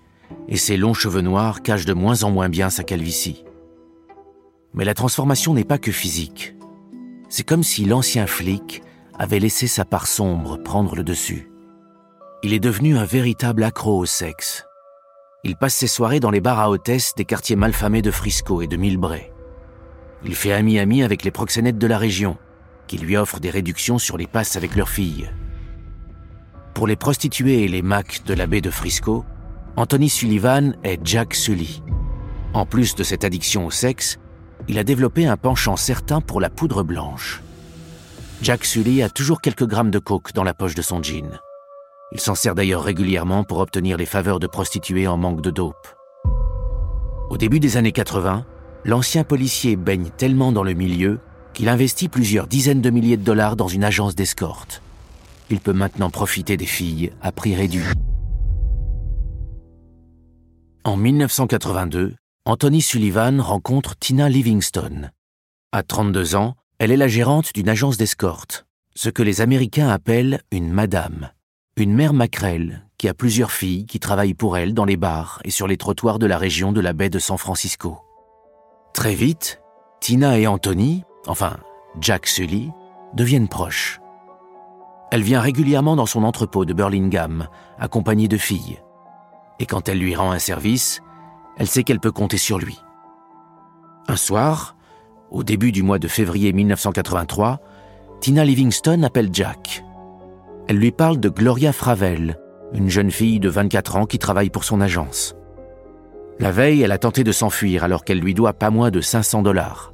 et 0.48 0.58
ses 0.58 0.76
longs 0.76 0.92
cheveux 0.92 1.22
noirs 1.22 1.62
cachent 1.62 1.86
de 1.86 1.94
moins 1.94 2.22
en 2.24 2.30
moins 2.30 2.50
bien 2.50 2.68
sa 2.68 2.84
calvitie. 2.84 3.44
Mais 4.74 4.84
la 4.84 4.94
transformation 4.94 5.54
n'est 5.54 5.64
pas 5.64 5.78
que 5.78 5.90
physique. 5.90 6.54
C'est 7.30 7.46
comme 7.46 7.62
si 7.62 7.86
l'ancien 7.86 8.26
flic 8.26 8.82
avait 9.18 9.38
laissé 9.38 9.66
sa 9.66 9.86
part 9.86 10.06
sombre 10.06 10.58
prendre 10.58 10.94
le 10.94 11.02
dessus. 11.02 11.49
Il 12.42 12.52
est 12.52 12.60
devenu 12.60 12.96
un 12.96 13.04
véritable 13.04 13.62
accro 13.62 13.98
au 13.98 14.06
sexe. 14.06 14.66
Il 15.44 15.56
passe 15.56 15.74
ses 15.74 15.86
soirées 15.86 16.20
dans 16.20 16.30
les 16.30 16.40
bars 16.40 16.58
à 16.58 16.70
hôtesses 16.70 17.14
des 17.16 17.24
quartiers 17.24 17.56
malfamés 17.56 18.02
de 18.02 18.10
Frisco 18.10 18.62
et 18.62 18.66
de 18.66 18.76
Milbray. 18.76 19.32
Il 20.24 20.34
fait 20.34 20.52
ami-ami 20.52 21.02
avec 21.02 21.24
les 21.24 21.30
proxénètes 21.30 21.78
de 21.78 21.86
la 21.86 21.98
région– 21.98 22.36
qui 22.90 22.98
lui 22.98 23.16
offrent 23.16 23.38
des 23.38 23.50
réductions 23.50 24.00
sur 24.00 24.18
les 24.18 24.26
passes 24.26 24.56
avec 24.56 24.74
leurs 24.74 24.88
filles. 24.88 25.30
Pour 26.74 26.88
les 26.88 26.96
prostituées 26.96 27.62
et 27.62 27.68
les 27.68 27.82
macs 27.82 28.24
de 28.26 28.34
la 28.34 28.48
baie 28.48 28.60
de 28.60 28.70
Frisco, 28.70 29.24
Anthony 29.76 30.08
Sullivan 30.08 30.74
est 30.82 30.98
Jack 31.04 31.34
Sully. 31.34 31.84
En 32.52 32.66
plus 32.66 32.96
de 32.96 33.04
cette 33.04 33.22
addiction 33.22 33.64
au 33.64 33.70
sexe, 33.70 34.18
il 34.66 34.76
a 34.76 34.82
développé 34.82 35.24
un 35.24 35.36
penchant 35.36 35.76
certain 35.76 36.20
pour 36.20 36.40
la 36.40 36.50
poudre 36.50 36.82
blanche. 36.82 37.42
Jack 38.42 38.64
Sully 38.64 39.04
a 39.04 39.08
toujours 39.08 39.40
quelques 39.40 39.68
grammes 39.68 39.92
de 39.92 40.00
coke 40.00 40.32
dans 40.34 40.42
la 40.42 40.52
poche 40.52 40.74
de 40.74 40.82
son 40.82 41.00
jean. 41.00 41.38
Il 42.12 42.20
s'en 42.20 42.34
sert 42.34 42.54
d'ailleurs 42.54 42.82
régulièrement 42.82 43.44
pour 43.44 43.58
obtenir 43.58 43.96
les 43.96 44.06
faveurs 44.06 44.40
de 44.40 44.46
prostituées 44.46 45.06
en 45.06 45.16
manque 45.16 45.42
de 45.42 45.50
dope. 45.50 45.96
Au 47.30 47.36
début 47.36 47.60
des 47.60 47.76
années 47.76 47.92
80, 47.92 48.44
l'ancien 48.84 49.22
policier 49.22 49.76
baigne 49.76 50.10
tellement 50.16 50.50
dans 50.50 50.64
le 50.64 50.74
milieu 50.74 51.20
qu'il 51.52 51.68
investit 51.68 52.08
plusieurs 52.08 52.48
dizaines 52.48 52.80
de 52.80 52.90
milliers 52.90 53.16
de 53.16 53.22
dollars 53.22 53.54
dans 53.54 53.68
une 53.68 53.84
agence 53.84 54.16
d'escorte. 54.16 54.82
Il 55.50 55.60
peut 55.60 55.72
maintenant 55.72 56.10
profiter 56.10 56.56
des 56.56 56.66
filles 56.66 57.12
à 57.22 57.32
prix 57.32 57.54
réduit. 57.54 57.84
En 60.84 60.96
1982, 60.96 62.14
Anthony 62.46 62.80
Sullivan 62.80 63.40
rencontre 63.40 63.96
Tina 63.96 64.28
Livingstone. 64.28 65.10
À 65.72 65.82
32 65.82 66.34
ans, 66.34 66.54
elle 66.78 66.90
est 66.90 66.96
la 66.96 67.08
gérante 67.08 67.54
d'une 67.54 67.68
agence 67.68 67.96
d'escorte, 67.96 68.66
ce 68.96 69.10
que 69.10 69.22
les 69.22 69.40
Américains 69.40 69.88
appellent 69.88 70.40
une 70.50 70.72
madame, 70.72 71.30
une 71.80 71.94
mère 71.94 72.12
maquerelle 72.12 72.86
qui 72.98 73.08
a 73.08 73.14
plusieurs 73.14 73.50
filles 73.50 73.86
qui 73.86 73.98
travaillent 73.98 74.34
pour 74.34 74.56
elle 74.56 74.74
dans 74.74 74.84
les 74.84 74.96
bars 74.96 75.40
et 75.44 75.50
sur 75.50 75.66
les 75.66 75.76
trottoirs 75.76 76.18
de 76.18 76.26
la 76.26 76.38
région 76.38 76.72
de 76.72 76.80
la 76.80 76.92
baie 76.92 77.10
de 77.10 77.18
San 77.18 77.38
Francisco. 77.38 77.98
Très 78.94 79.14
vite, 79.14 79.60
Tina 80.00 80.38
et 80.38 80.46
Anthony 80.46 81.04
enfin 81.26 81.56
Jack 82.00 82.26
Sully, 82.26 82.70
deviennent 83.14 83.48
proches. 83.48 84.00
Elle 85.10 85.22
vient 85.22 85.40
régulièrement 85.40 85.96
dans 85.96 86.06
son 86.06 86.22
entrepôt 86.22 86.64
de 86.64 86.72
Burlingame, 86.72 87.48
accompagnée 87.78 88.28
de 88.28 88.36
filles. 88.36 88.78
Et 89.58 89.66
quand 89.66 89.88
elle 89.88 89.98
lui 89.98 90.14
rend 90.14 90.30
un 90.30 90.38
service, 90.38 91.00
elle 91.56 91.66
sait 91.66 91.82
qu'elle 91.82 92.00
peut 92.00 92.12
compter 92.12 92.38
sur 92.38 92.58
lui. 92.58 92.78
Un 94.06 94.16
soir, 94.16 94.76
au 95.30 95.42
début 95.42 95.72
du 95.72 95.82
mois 95.82 95.98
de 95.98 96.08
février 96.08 96.52
1983, 96.52 97.60
Tina 98.20 98.44
Livingston 98.44 99.02
appelle 99.02 99.30
Jack. 99.32 99.84
Elle 100.70 100.76
lui 100.76 100.92
parle 100.92 101.18
de 101.18 101.28
Gloria 101.28 101.72
Fravel, 101.72 102.38
une 102.74 102.88
jeune 102.88 103.10
fille 103.10 103.40
de 103.40 103.48
24 103.48 103.96
ans 103.96 104.06
qui 104.06 104.20
travaille 104.20 104.50
pour 104.50 104.62
son 104.62 104.80
agence. 104.80 105.34
La 106.38 106.52
veille, 106.52 106.82
elle 106.82 106.92
a 106.92 106.98
tenté 106.98 107.24
de 107.24 107.32
s'enfuir 107.32 107.82
alors 107.82 108.04
qu'elle 108.04 108.20
lui 108.20 108.34
doit 108.34 108.52
pas 108.52 108.70
moins 108.70 108.92
de 108.92 109.00
500 109.00 109.42
dollars. 109.42 109.92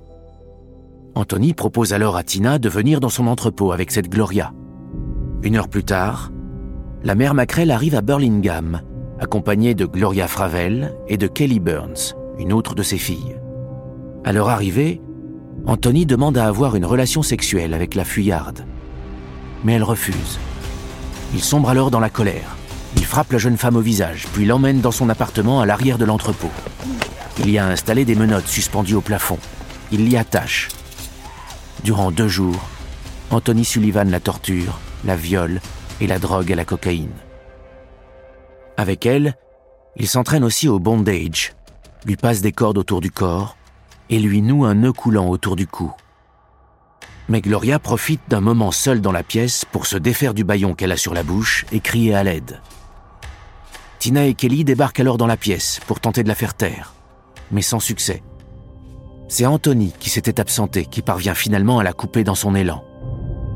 Anthony 1.14 1.54
propose 1.54 1.95
alors 1.95 2.14
à 2.14 2.23
Tina 2.23 2.59
de 2.59 2.68
venir 2.68 3.00
dans 3.00 3.09
son 3.09 3.26
entrepôt 3.26 3.73
avec 3.73 3.90
cette 3.90 4.11
Gloria. 4.11 4.52
Une 5.42 5.56
heure 5.56 5.68
plus 5.68 5.83
tard, 5.83 6.30
la 7.02 7.14
mère 7.14 7.33
Macrel 7.33 7.71
arrive 7.71 7.95
à 7.95 8.02
Burlingame, 8.02 8.83
accompagnée 9.18 9.75
de 9.75 9.87
Gloria 9.87 10.28
Fravel 10.28 10.95
et 11.09 11.16
de 11.16 11.26
Kelly 11.26 11.59
Burns, 11.59 12.14
une 12.38 12.52
autre 12.52 12.75
de 12.75 12.83
ses 12.83 12.99
filles. 12.99 13.40
À 14.26 14.33
leur 14.35 14.50
arrivée, 14.50 15.00
Anthony 15.64 16.04
demande 16.04 16.37
à 16.37 16.47
avoir 16.47 16.76
une 16.76 16.85
relation 16.85 17.23
sexuelle 17.23 17.73
avec 17.73 17.95
la 17.95 18.04
fuyarde. 18.04 18.66
Mais 19.64 19.73
elle 19.73 19.83
refuse. 19.83 20.38
Il 21.35 21.42
sombre 21.42 21.71
alors 21.71 21.90
dans 21.90 22.00
la 22.00 22.11
colère. 22.11 22.56
Il 22.97 23.04
frappe 23.04 23.33
la 23.33 23.38
jeune 23.38 23.56
femme 23.56 23.76
au 23.76 23.80
visage, 23.80 24.26
puis 24.33 24.47
l'emmène 24.47 24.80
dans 24.80 24.90
son 24.90 25.09
appartement 25.09 25.61
à 25.61 25.66
l'arrière 25.66 25.99
de 25.99 26.04
l'entrepôt. 26.04 26.50
Il 27.38 27.50
y 27.50 27.59
a 27.59 27.66
installé 27.66 28.04
des 28.04 28.14
menottes 28.14 28.49
suspendues 28.49 28.95
au 28.95 29.00
plafond. 29.00 29.38
Il 29.92 30.06
l'y 30.06 30.16
attache. 30.16 30.68
Durant 31.85 32.11
deux 32.11 32.28
jours, 32.28 32.68
Anthony 33.30 33.64
Sullivan 33.64 34.11
la 34.11 34.21
torture, 34.21 34.78
la 35.04 35.16
viole 35.16 35.61
et 36.00 36.06
la 36.06 36.18
drogue 36.18 36.52
à 36.52 36.56
la 36.56 36.64
cocaïne. 36.64 37.12
Avec 38.76 39.06
elle, 39.06 39.35
il 39.97 40.09
s'entraîne 40.09 40.45
aussi 40.45 40.68
au 40.68 40.78
bondage, 40.78 41.52
lui 42.04 42.16
passe 42.16 42.40
des 42.40 42.52
cordes 42.52 42.78
autour 42.78 43.00
du 43.00 43.11
corps 43.11 43.56
et 44.11 44.18
lui 44.18 44.42
noue 44.42 44.64
un 44.64 44.75
nœud 44.75 44.92
coulant 44.92 45.28
autour 45.28 45.56
du 45.56 45.66
cou. 45.66 45.92
Mais 47.28 47.40
Gloria 47.40 47.78
profite 47.78 48.21
d'un 48.28 48.40
moment 48.40 48.71
seul 48.71 49.00
dans 49.00 49.12
la 49.12 49.23
pièce 49.23 49.64
pour 49.64 49.87
se 49.87 49.97
défaire 49.97 50.35
du 50.35 50.45
baillon 50.45 50.75
qu'elle 50.75 50.92
a 50.92 50.97
sur 50.97 51.12
la 51.12 51.23
bouche 51.23 51.66
et 51.73 51.80
crier 51.80 52.14
à 52.14 52.23
l'aide. 52.23 52.61
Tina 53.99 54.26
et 54.26 54.35
Kelly 54.35 54.64
débarquent 54.64 55.00
alors 55.00 55.18
dans 55.18 55.26
la 55.26 55.37
pièce 55.37 55.80
pour 55.87 55.99
tenter 55.99 56.23
de 56.23 56.28
la 56.28 56.35
faire 56.35 56.54
taire, 56.54 56.95
mais 57.50 57.62
sans 57.62 57.80
succès. 57.80 58.23
C'est 59.28 59.47
Anthony 59.47 59.92
qui 59.99 60.11
s'était 60.11 60.40
absenté 60.40 60.85
qui 60.85 61.02
parvient 61.02 61.35
finalement 61.35 61.80
à 61.80 61.83
la 61.83 61.92
couper 61.92 62.23
dans 62.23 62.37
son 62.37 62.54
élan. 62.54 62.85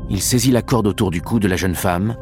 Il 0.09 0.21
saisit 0.21 0.51
la 0.51 0.61
corde 0.61 0.87
autour 0.87 1.11
du 1.11 1.21
cou 1.21 1.39
de 1.39 1.47
la 1.47 1.55
jeune 1.55 1.75
femme, 1.75 2.17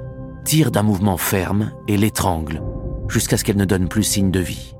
tire 0.46 0.70
d'un 0.70 0.84
mouvement 0.84 1.18
ferme 1.18 1.72
et 1.88 1.98
l'étrangle 1.98 2.62
jusqu'à 3.08 3.38
ce 3.38 3.44
qu'elle 3.44 3.58
ne 3.58 3.66
donne 3.66 3.90
plus 3.90 4.04
signe 4.04 4.30
de 4.30 4.40
vie. 4.40 4.76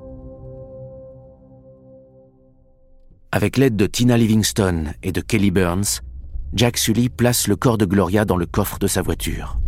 Avec 3.32 3.56
l'aide 3.56 3.76
de 3.76 3.86
Tina 3.86 4.16
Livingston 4.16 4.92
et 5.02 5.12
de 5.12 5.20
Kelly 5.20 5.50
Burns, 5.50 6.02
Jack 6.52 6.78
Sully 6.78 7.08
place 7.08 7.46
le 7.46 7.54
corps 7.54 7.78
de 7.78 7.84
Gloria 7.84 8.24
dans 8.24 8.36
le 8.36 8.46
coffre 8.46 8.80
de 8.80 8.88
sa 8.88 9.02
voiture. 9.02 9.60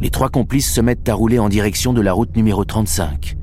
Les 0.00 0.10
trois 0.10 0.28
complices 0.28 0.72
se 0.72 0.80
mettent 0.80 1.08
à 1.08 1.14
rouler 1.14 1.38
en 1.38 1.48
direction 1.48 1.92
de 1.92 2.00
la 2.00 2.12
route 2.12 2.34
numéro 2.34 2.64
35, 2.64 3.36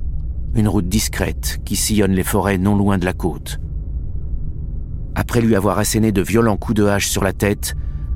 une 0.55 0.67
route 0.67 0.89
discrète 0.89 1.60
qui 1.63 1.77
sillonne 1.77 2.12
les 2.12 2.24
forêts 2.24 2.58
non 2.58 2.75
loin 2.75 2.98
de 2.98 3.05
la 3.05 3.13
côte. 3.13 3.60
Après 5.15 5.39
lui 5.39 5.55
avoir 5.55 5.79
asséné 5.79 6.12
de 6.12 6.22
violents 6.22 6.58
coups 6.58 6.75
de 6.75 6.86
hache 6.86 7.08
sur 7.08 7.24
la 7.24 7.31
tête, 7.31 7.74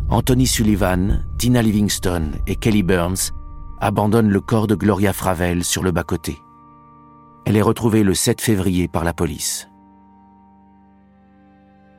Anthony 0.09 0.47
Sullivan, 0.47 1.23
Tina 1.37 1.61
Livingston 1.61 2.31
et 2.45 2.57
Kelly 2.57 2.83
Burns 2.83 3.31
abandonnent 3.79 4.29
le 4.29 4.41
corps 4.41 4.67
de 4.67 4.75
Gloria 4.75 5.13
Fravel 5.13 5.63
sur 5.63 5.81
le 5.81 5.91
bas-côté. 5.91 6.37
Elle 7.45 7.55
est 7.55 7.61
retrouvée 7.61 8.03
le 8.03 8.13
7 8.13 8.41
février 8.41 8.89
par 8.89 9.05
la 9.05 9.13
police. 9.13 9.69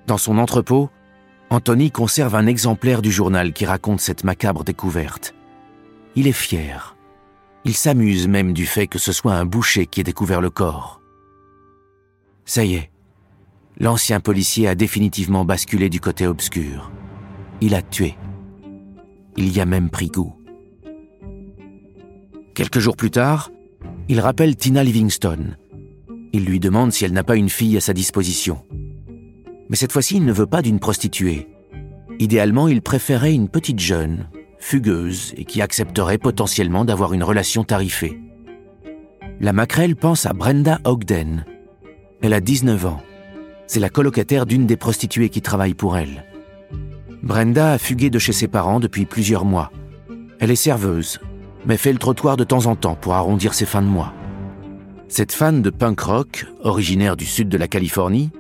Dans 0.07 0.19
son 0.19 0.39
entrepôt, 0.39 0.91
Anthony 1.49 1.93
conserve 1.93 2.35
un 2.35 2.47
exemplaire 2.47 3.03
du 3.03 3.13
journal 3.13 3.53
qui 3.53 3.67
raconte 3.67 4.01
cette 4.01 4.25
macabre 4.25 4.65
découverte. 4.65 5.35
Il 6.17 6.27
est 6.27 6.33
fier. 6.33 6.97
Il 7.65 7.75
s'amuse 7.75 8.27
même 8.27 8.53
du 8.53 8.67
fait 8.67 8.89
que 8.89 8.99
ce 8.99 9.13
soit 9.13 9.35
un 9.35 9.45
boucher 9.45 9.87
qui 9.87 10.01
ait 10.01 10.05
découvert 10.05 10.41
le 10.41 10.51
corps. 10.51 11.01
Ça 12.45 12.65
y 12.65 12.75
est, 12.75 12.91
l'ancien 13.79 14.21
policier 14.21 14.67
a 14.69 14.75
définitivement 14.75 15.45
basculé 15.45 15.89
du 15.89 16.01
côté 16.01 16.27
obscur. 16.27 16.91
Il 17.61 17.75
a 17.75 17.83
tué. 17.83 18.17
Il 19.37 19.55
y 19.55 19.61
a 19.61 19.67
même 19.67 19.91
pris 19.91 20.09
goût. 20.09 20.35
Quelques 22.55 22.79
jours 22.79 22.97
plus 22.97 23.11
tard, 23.11 23.51
il 24.09 24.21
rappelle 24.21 24.57
Tina 24.57 24.83
Livingston. 24.83 25.57
Il 26.33 26.45
lui 26.45 26.59
demande 26.59 26.93
si 26.93 27.05
elle 27.05 27.13
n'a 27.13 27.25
pas 27.25 27.37
une 27.37 27.51
fille 27.51 27.77
à 27.77 27.81
sa 27.81 27.93
disposition. 27.93 28.65
Mais 29.69 29.77
cette 29.77 29.93
fois-ci, 29.93 30.17
il 30.17 30.25
ne 30.25 30.33
veut 30.33 30.47
pas 30.47 30.63
d'une 30.63 30.79
prostituée. 30.79 31.49
Idéalement, 32.19 32.69
il 32.69 32.83
préférait 32.83 33.35
une 33.35 33.49
petite 33.49 33.81
jeune, 33.81 34.29
fugueuse 34.59 35.35
et 35.37 35.45
qui 35.45 35.61
accepterait 35.61 36.19
potentiellement 36.19 36.85
d'avoir 36.85 37.13
une 37.13 37.25
relation 37.25 37.65
tarifée. 37.65 38.19
La 39.41 39.53
maquerelle 39.53 39.97
pense 39.97 40.25
à 40.25 40.33
Brenda 40.33 40.81
Ogden. 40.85 41.45
Elle 42.23 42.33
a 42.33 42.41
19 42.41 42.87
ans. 42.87 43.03
C'est 43.67 43.81
la 43.81 43.91
colocataire 43.91 44.47
d'une 44.47 44.67
des 44.67 44.77
prostituées 44.77 45.29
qui 45.29 45.43
travaille 45.43 45.75
pour 45.75 45.97
elle. 45.97 46.25
Brenda 47.23 47.73
a 47.73 47.79
fugué 47.79 48.09
de 48.09 48.19
chez 48.19 48.33
ses 48.33 48.49
parents 48.49 48.81
depuis 48.81 49.05
plusieurs 49.05 49.45
mois. 49.45 49.73
Elle 50.39 50.51
est 50.51 50.57
serveuse, 50.57 51.19
mais 51.67 51.77
fait 51.77 51.93
le 51.93 51.99
trottoir 51.99 52.37
de 52.37 52.45
temps 52.45 52.67
en 52.67 52.77
temps 52.77 52.95
pour 52.95 53.15
arrondir 53.15 53.53
ses 53.53 53.67
fins 53.67 53.83
de 53.83 53.89
mois. 53.89 54.15
Cette 55.09 55.33
fan 55.33 55.61
de 55.63 55.71
punk 55.71 56.01
rock, 56.01 56.47
originaire 56.63 57.17
du 57.17 57.27
sud 57.27 57.49
de 57.49 57.59
la 57.59 57.69
Californie, 57.69 58.31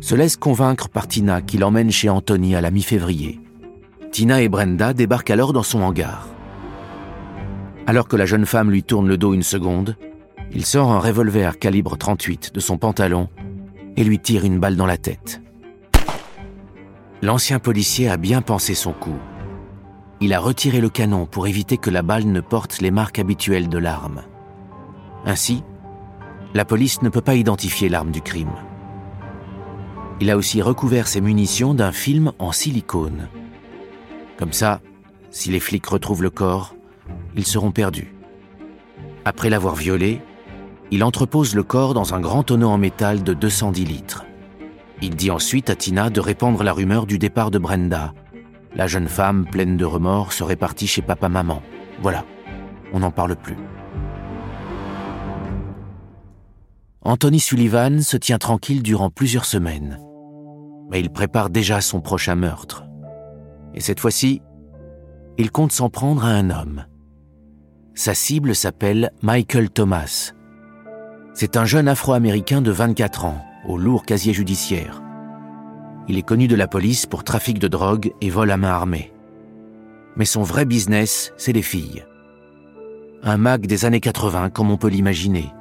se 0.00 0.14
laisse 0.14 0.36
convaincre 0.36 0.88
par 0.88 1.06
Tina 1.06 1.42
qui 1.42 1.58
l'emmène 1.58 1.90
chez 1.90 2.08
Anthony 2.08 2.54
à 2.54 2.60
la 2.60 2.70
mi-février. 2.70 3.40
Tina 4.10 4.42
et 4.42 4.48
Brenda 4.48 4.92
débarquent 4.92 5.30
alors 5.30 5.52
dans 5.52 5.62
son 5.62 5.82
hangar. 5.82 6.28
Alors 7.86 8.08
que 8.08 8.16
la 8.16 8.26
jeune 8.26 8.46
femme 8.46 8.70
lui 8.70 8.82
tourne 8.82 9.08
le 9.08 9.16
dos 9.16 9.34
une 9.34 9.42
seconde, 9.42 9.96
il 10.52 10.66
sort 10.66 10.92
un 10.92 10.98
revolver 10.98 11.58
calibre 11.58 11.96
38 11.96 12.54
de 12.54 12.60
son 12.60 12.78
pantalon 12.78 13.28
et 13.96 14.04
lui 14.04 14.18
tire 14.18 14.44
une 14.44 14.58
balle 14.58 14.76
dans 14.76 14.86
la 14.86 14.98
tête. 14.98 15.40
L'ancien 17.22 17.58
policier 17.58 18.08
a 18.08 18.16
bien 18.16 18.42
pensé 18.42 18.74
son 18.74 18.92
coup. 18.92 19.18
Il 20.20 20.32
a 20.32 20.40
retiré 20.40 20.80
le 20.80 20.88
canon 20.88 21.26
pour 21.26 21.46
éviter 21.46 21.76
que 21.76 21.90
la 21.90 22.02
balle 22.02 22.26
ne 22.26 22.40
porte 22.40 22.80
les 22.80 22.90
marques 22.90 23.18
habituelles 23.18 23.68
de 23.68 23.78
l'arme. 23.78 24.22
Ainsi, 25.24 25.62
la 26.54 26.64
police 26.64 27.02
ne 27.02 27.08
peut 27.08 27.20
pas 27.20 27.34
identifier 27.34 27.88
l'arme 27.88 28.10
du 28.10 28.20
crime. 28.20 28.52
Il 30.22 30.30
a 30.30 30.36
aussi 30.36 30.62
recouvert 30.62 31.08
ses 31.08 31.20
munitions 31.20 31.74
d'un 31.74 31.90
film 31.90 32.30
en 32.38 32.52
silicone. 32.52 33.26
Comme 34.38 34.52
ça, 34.52 34.80
si 35.32 35.50
les 35.50 35.58
flics 35.58 35.84
retrouvent 35.84 36.22
le 36.22 36.30
corps, 36.30 36.76
ils 37.34 37.44
seront 37.44 37.72
perdus. 37.72 38.14
Après 39.24 39.50
l'avoir 39.50 39.74
violé, 39.74 40.20
il 40.92 41.02
entrepose 41.02 41.56
le 41.56 41.64
corps 41.64 41.92
dans 41.92 42.14
un 42.14 42.20
grand 42.20 42.44
tonneau 42.44 42.68
en 42.68 42.78
métal 42.78 43.24
de 43.24 43.34
210 43.34 43.84
litres. 43.84 44.24
Il 45.00 45.16
dit 45.16 45.32
ensuite 45.32 45.70
à 45.70 45.74
Tina 45.74 46.08
de 46.08 46.20
répandre 46.20 46.62
la 46.62 46.72
rumeur 46.72 47.06
du 47.06 47.18
départ 47.18 47.50
de 47.50 47.58
Brenda. 47.58 48.14
La 48.76 48.86
jeune 48.86 49.08
femme, 49.08 49.44
pleine 49.44 49.76
de 49.76 49.84
remords, 49.84 50.32
serait 50.32 50.54
partie 50.54 50.86
chez 50.86 51.02
papa-maman. 51.02 51.62
Voilà, 52.00 52.24
on 52.92 53.00
n'en 53.00 53.10
parle 53.10 53.34
plus. 53.34 53.56
Anthony 57.00 57.40
Sullivan 57.40 58.02
se 58.02 58.16
tient 58.16 58.38
tranquille 58.38 58.84
durant 58.84 59.10
plusieurs 59.10 59.46
semaines 59.46 59.98
mais 60.92 61.00
il 61.00 61.10
prépare 61.10 61.48
déjà 61.48 61.80
son 61.80 62.02
prochain 62.02 62.34
meurtre. 62.34 62.84
Et 63.74 63.80
cette 63.80 63.98
fois-ci, 63.98 64.42
il 65.38 65.50
compte 65.50 65.72
s'en 65.72 65.88
prendre 65.88 66.24
à 66.24 66.28
un 66.28 66.50
homme. 66.50 66.84
Sa 67.94 68.14
cible 68.14 68.54
s'appelle 68.54 69.10
Michael 69.22 69.70
Thomas. 69.70 70.34
C'est 71.32 71.56
un 71.56 71.64
jeune 71.64 71.88
Afro-Américain 71.88 72.60
de 72.60 72.70
24 72.70 73.24
ans, 73.24 73.42
au 73.66 73.78
lourd 73.78 74.04
casier 74.04 74.34
judiciaire. 74.34 75.02
Il 76.08 76.18
est 76.18 76.22
connu 76.22 76.46
de 76.46 76.56
la 76.56 76.68
police 76.68 77.06
pour 77.06 77.24
trafic 77.24 77.58
de 77.58 77.68
drogue 77.68 78.12
et 78.20 78.28
vol 78.28 78.50
à 78.50 78.58
main 78.58 78.68
armée. 78.68 79.14
Mais 80.16 80.26
son 80.26 80.42
vrai 80.42 80.66
business, 80.66 81.32
c'est 81.38 81.54
les 81.54 81.62
filles. 81.62 82.04
Un 83.22 83.38
mag 83.38 83.66
des 83.66 83.86
années 83.86 84.00
80 84.00 84.50
comme 84.50 84.70
on 84.70 84.76
peut 84.76 84.88
l'imaginer. 84.88 85.54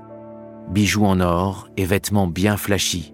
Bijoux 0.70 1.06
en 1.06 1.22
or 1.22 1.70
et 1.78 1.86
vêtements 1.86 2.28
bien 2.28 2.58
flashy 2.58 3.14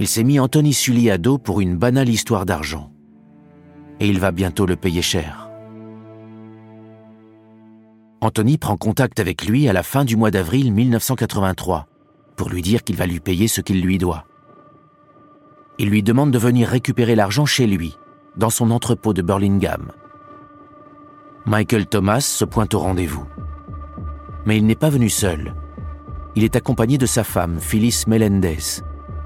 il 0.00 0.08
s'est 0.08 0.24
mis 0.24 0.40
Anthony 0.40 0.72
Sully 0.72 1.10
à 1.10 1.18
dos 1.18 1.36
pour 1.36 1.60
une 1.60 1.76
banale 1.76 2.08
histoire 2.08 2.46
d'argent. 2.46 2.90
Et 4.00 4.08
il 4.08 4.18
va 4.18 4.32
bientôt 4.32 4.64
le 4.64 4.74
payer 4.74 5.02
cher. 5.02 5.50
Anthony 8.22 8.56
prend 8.56 8.78
contact 8.78 9.20
avec 9.20 9.44
lui 9.44 9.68
à 9.68 9.74
la 9.74 9.82
fin 9.82 10.06
du 10.06 10.16
mois 10.16 10.30
d'avril 10.30 10.72
1983 10.72 11.86
pour 12.34 12.48
lui 12.48 12.62
dire 12.62 12.82
qu'il 12.82 12.96
va 12.96 13.04
lui 13.04 13.20
payer 13.20 13.46
ce 13.46 13.60
qu'il 13.60 13.82
lui 13.82 13.98
doit. 13.98 14.24
Il 15.78 15.90
lui 15.90 16.02
demande 16.02 16.30
de 16.30 16.38
venir 16.38 16.68
récupérer 16.68 17.14
l'argent 17.14 17.44
chez 17.44 17.66
lui, 17.66 17.98
dans 18.38 18.48
son 18.48 18.70
entrepôt 18.70 19.12
de 19.12 19.20
Burlingame. 19.20 19.92
Michael 21.44 21.86
Thomas 21.86 22.20
se 22.20 22.46
pointe 22.46 22.72
au 22.72 22.78
rendez-vous. 22.78 23.26
Mais 24.46 24.56
il 24.56 24.64
n'est 24.64 24.74
pas 24.74 24.88
venu 24.88 25.10
seul. 25.10 25.54
Il 26.36 26.44
est 26.44 26.56
accompagné 26.56 26.96
de 26.96 27.04
sa 27.04 27.22
femme, 27.22 27.58
Phyllis 27.60 28.04
Melendez, 28.06 28.82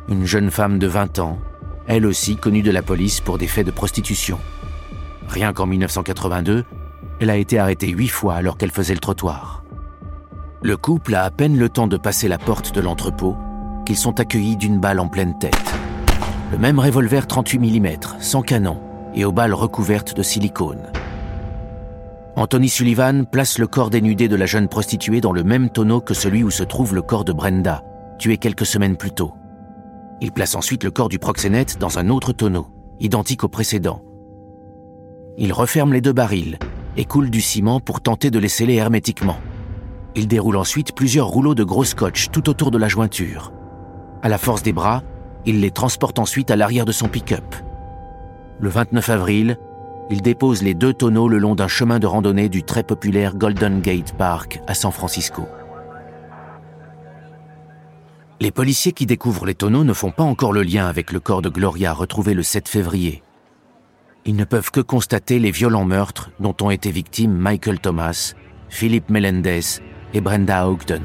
une 0.08 0.26
jeune 0.26 0.50
femme 0.50 0.78
de 0.78 0.86
20 0.86 1.18
ans, 1.18 1.38
elle 1.86 2.06
aussi 2.06 2.36
connue 2.36 2.62
de 2.62 2.70
la 2.70 2.82
police 2.82 3.20
pour 3.20 3.38
des 3.38 3.46
faits 3.46 3.66
de 3.66 3.70
prostitution. 3.70 4.38
Rien 5.28 5.52
qu'en 5.52 5.66
1982, 5.66 6.64
elle 7.20 7.30
a 7.30 7.36
été 7.36 7.58
arrêtée 7.58 7.88
huit 7.88 8.08
fois 8.08 8.34
alors 8.34 8.58
qu'elle 8.58 8.70
faisait 8.70 8.94
le 8.94 9.00
trottoir. 9.00 9.64
Le 10.62 10.76
couple 10.76 11.14
a 11.14 11.24
à 11.24 11.30
peine 11.30 11.58
le 11.58 11.68
temps 11.68 11.86
de 11.86 11.96
passer 11.96 12.28
la 12.28 12.38
porte 12.38 12.74
de 12.74 12.80
l'entrepôt 12.80 13.36
qu'ils 13.84 13.96
sont 13.96 14.18
accueillis 14.20 14.56
d'une 14.56 14.80
balle 14.80 15.00
en 15.00 15.08
pleine 15.08 15.38
tête. 15.38 15.74
Le 16.52 16.58
même 16.58 16.78
revolver 16.78 17.26
38 17.26 17.58
mm, 17.58 17.88
sans 18.20 18.42
canon, 18.42 18.80
et 19.14 19.24
aux 19.24 19.32
balles 19.32 19.54
recouvertes 19.54 20.16
de 20.16 20.22
silicone. 20.22 20.90
Anthony 22.36 22.68
Sullivan 22.68 23.26
place 23.26 23.58
le 23.58 23.66
corps 23.66 23.90
dénudé 23.90 24.26
de 24.28 24.36
la 24.36 24.46
jeune 24.46 24.68
prostituée 24.68 25.20
dans 25.20 25.32
le 25.32 25.44
même 25.44 25.70
tonneau 25.70 26.00
que 26.00 26.14
celui 26.14 26.42
où 26.42 26.50
se 26.50 26.64
trouve 26.64 26.94
le 26.94 27.02
corps 27.02 27.24
de 27.24 27.32
Brenda, 27.32 27.82
tué 28.18 28.38
quelques 28.38 28.66
semaines 28.66 28.96
plus 28.96 29.12
tôt. 29.12 29.34
Il 30.24 30.32
place 30.32 30.54
ensuite 30.54 30.84
le 30.84 30.90
corps 30.90 31.10
du 31.10 31.18
proxénète 31.18 31.76
dans 31.78 31.98
un 31.98 32.08
autre 32.08 32.32
tonneau, 32.32 32.66
identique 32.98 33.44
au 33.44 33.48
précédent. 33.48 34.00
Il 35.36 35.52
referme 35.52 35.92
les 35.92 36.00
deux 36.00 36.14
barils 36.14 36.58
et 36.96 37.04
coule 37.04 37.28
du 37.28 37.42
ciment 37.42 37.78
pour 37.78 38.00
tenter 38.00 38.30
de 38.30 38.38
les 38.38 38.48
sceller 38.48 38.76
hermétiquement. 38.76 39.36
Il 40.14 40.26
déroule 40.26 40.56
ensuite 40.56 40.94
plusieurs 40.94 41.26
rouleaux 41.26 41.54
de 41.54 41.62
gros 41.62 41.84
scotch 41.84 42.30
tout 42.30 42.48
autour 42.48 42.70
de 42.70 42.78
la 42.78 42.88
jointure. 42.88 43.52
À 44.22 44.30
la 44.30 44.38
force 44.38 44.62
des 44.62 44.72
bras, 44.72 45.02
il 45.44 45.60
les 45.60 45.70
transporte 45.70 46.18
ensuite 46.18 46.50
à 46.50 46.56
l'arrière 46.56 46.86
de 46.86 46.92
son 46.92 47.08
pick-up. 47.08 47.54
Le 48.60 48.70
29 48.70 49.10
avril, 49.10 49.58
il 50.08 50.22
dépose 50.22 50.62
les 50.62 50.72
deux 50.72 50.94
tonneaux 50.94 51.28
le 51.28 51.36
long 51.36 51.54
d'un 51.54 51.68
chemin 51.68 51.98
de 51.98 52.06
randonnée 52.06 52.48
du 52.48 52.62
très 52.62 52.82
populaire 52.82 53.36
Golden 53.36 53.82
Gate 53.82 54.14
Park 54.16 54.62
à 54.66 54.72
San 54.72 54.90
Francisco. 54.90 55.42
Les 58.40 58.50
policiers 58.50 58.92
qui 58.92 59.06
découvrent 59.06 59.46
les 59.46 59.54
tonneaux 59.54 59.84
ne 59.84 59.92
font 59.92 60.10
pas 60.10 60.24
encore 60.24 60.52
le 60.52 60.62
lien 60.62 60.86
avec 60.86 61.12
le 61.12 61.20
corps 61.20 61.40
de 61.40 61.48
Gloria 61.48 61.92
retrouvé 61.92 62.34
le 62.34 62.42
7 62.42 62.68
février. 62.68 63.22
Ils 64.24 64.34
ne 64.34 64.44
peuvent 64.44 64.70
que 64.70 64.80
constater 64.80 65.38
les 65.38 65.52
violents 65.52 65.84
meurtres 65.84 66.30
dont 66.40 66.54
ont 66.62 66.70
été 66.70 66.90
victimes 66.90 67.32
Michael 67.32 67.78
Thomas, 67.78 68.34
Philip 68.68 69.08
Melendez 69.08 69.60
et 70.14 70.20
Brenda 70.20 70.68
Ogden. 70.68 71.02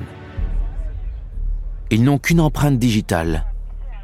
Ils 1.91 2.03
n'ont 2.03 2.17
qu'une 2.17 2.41
empreinte 2.41 2.79
digitale, 2.79 3.45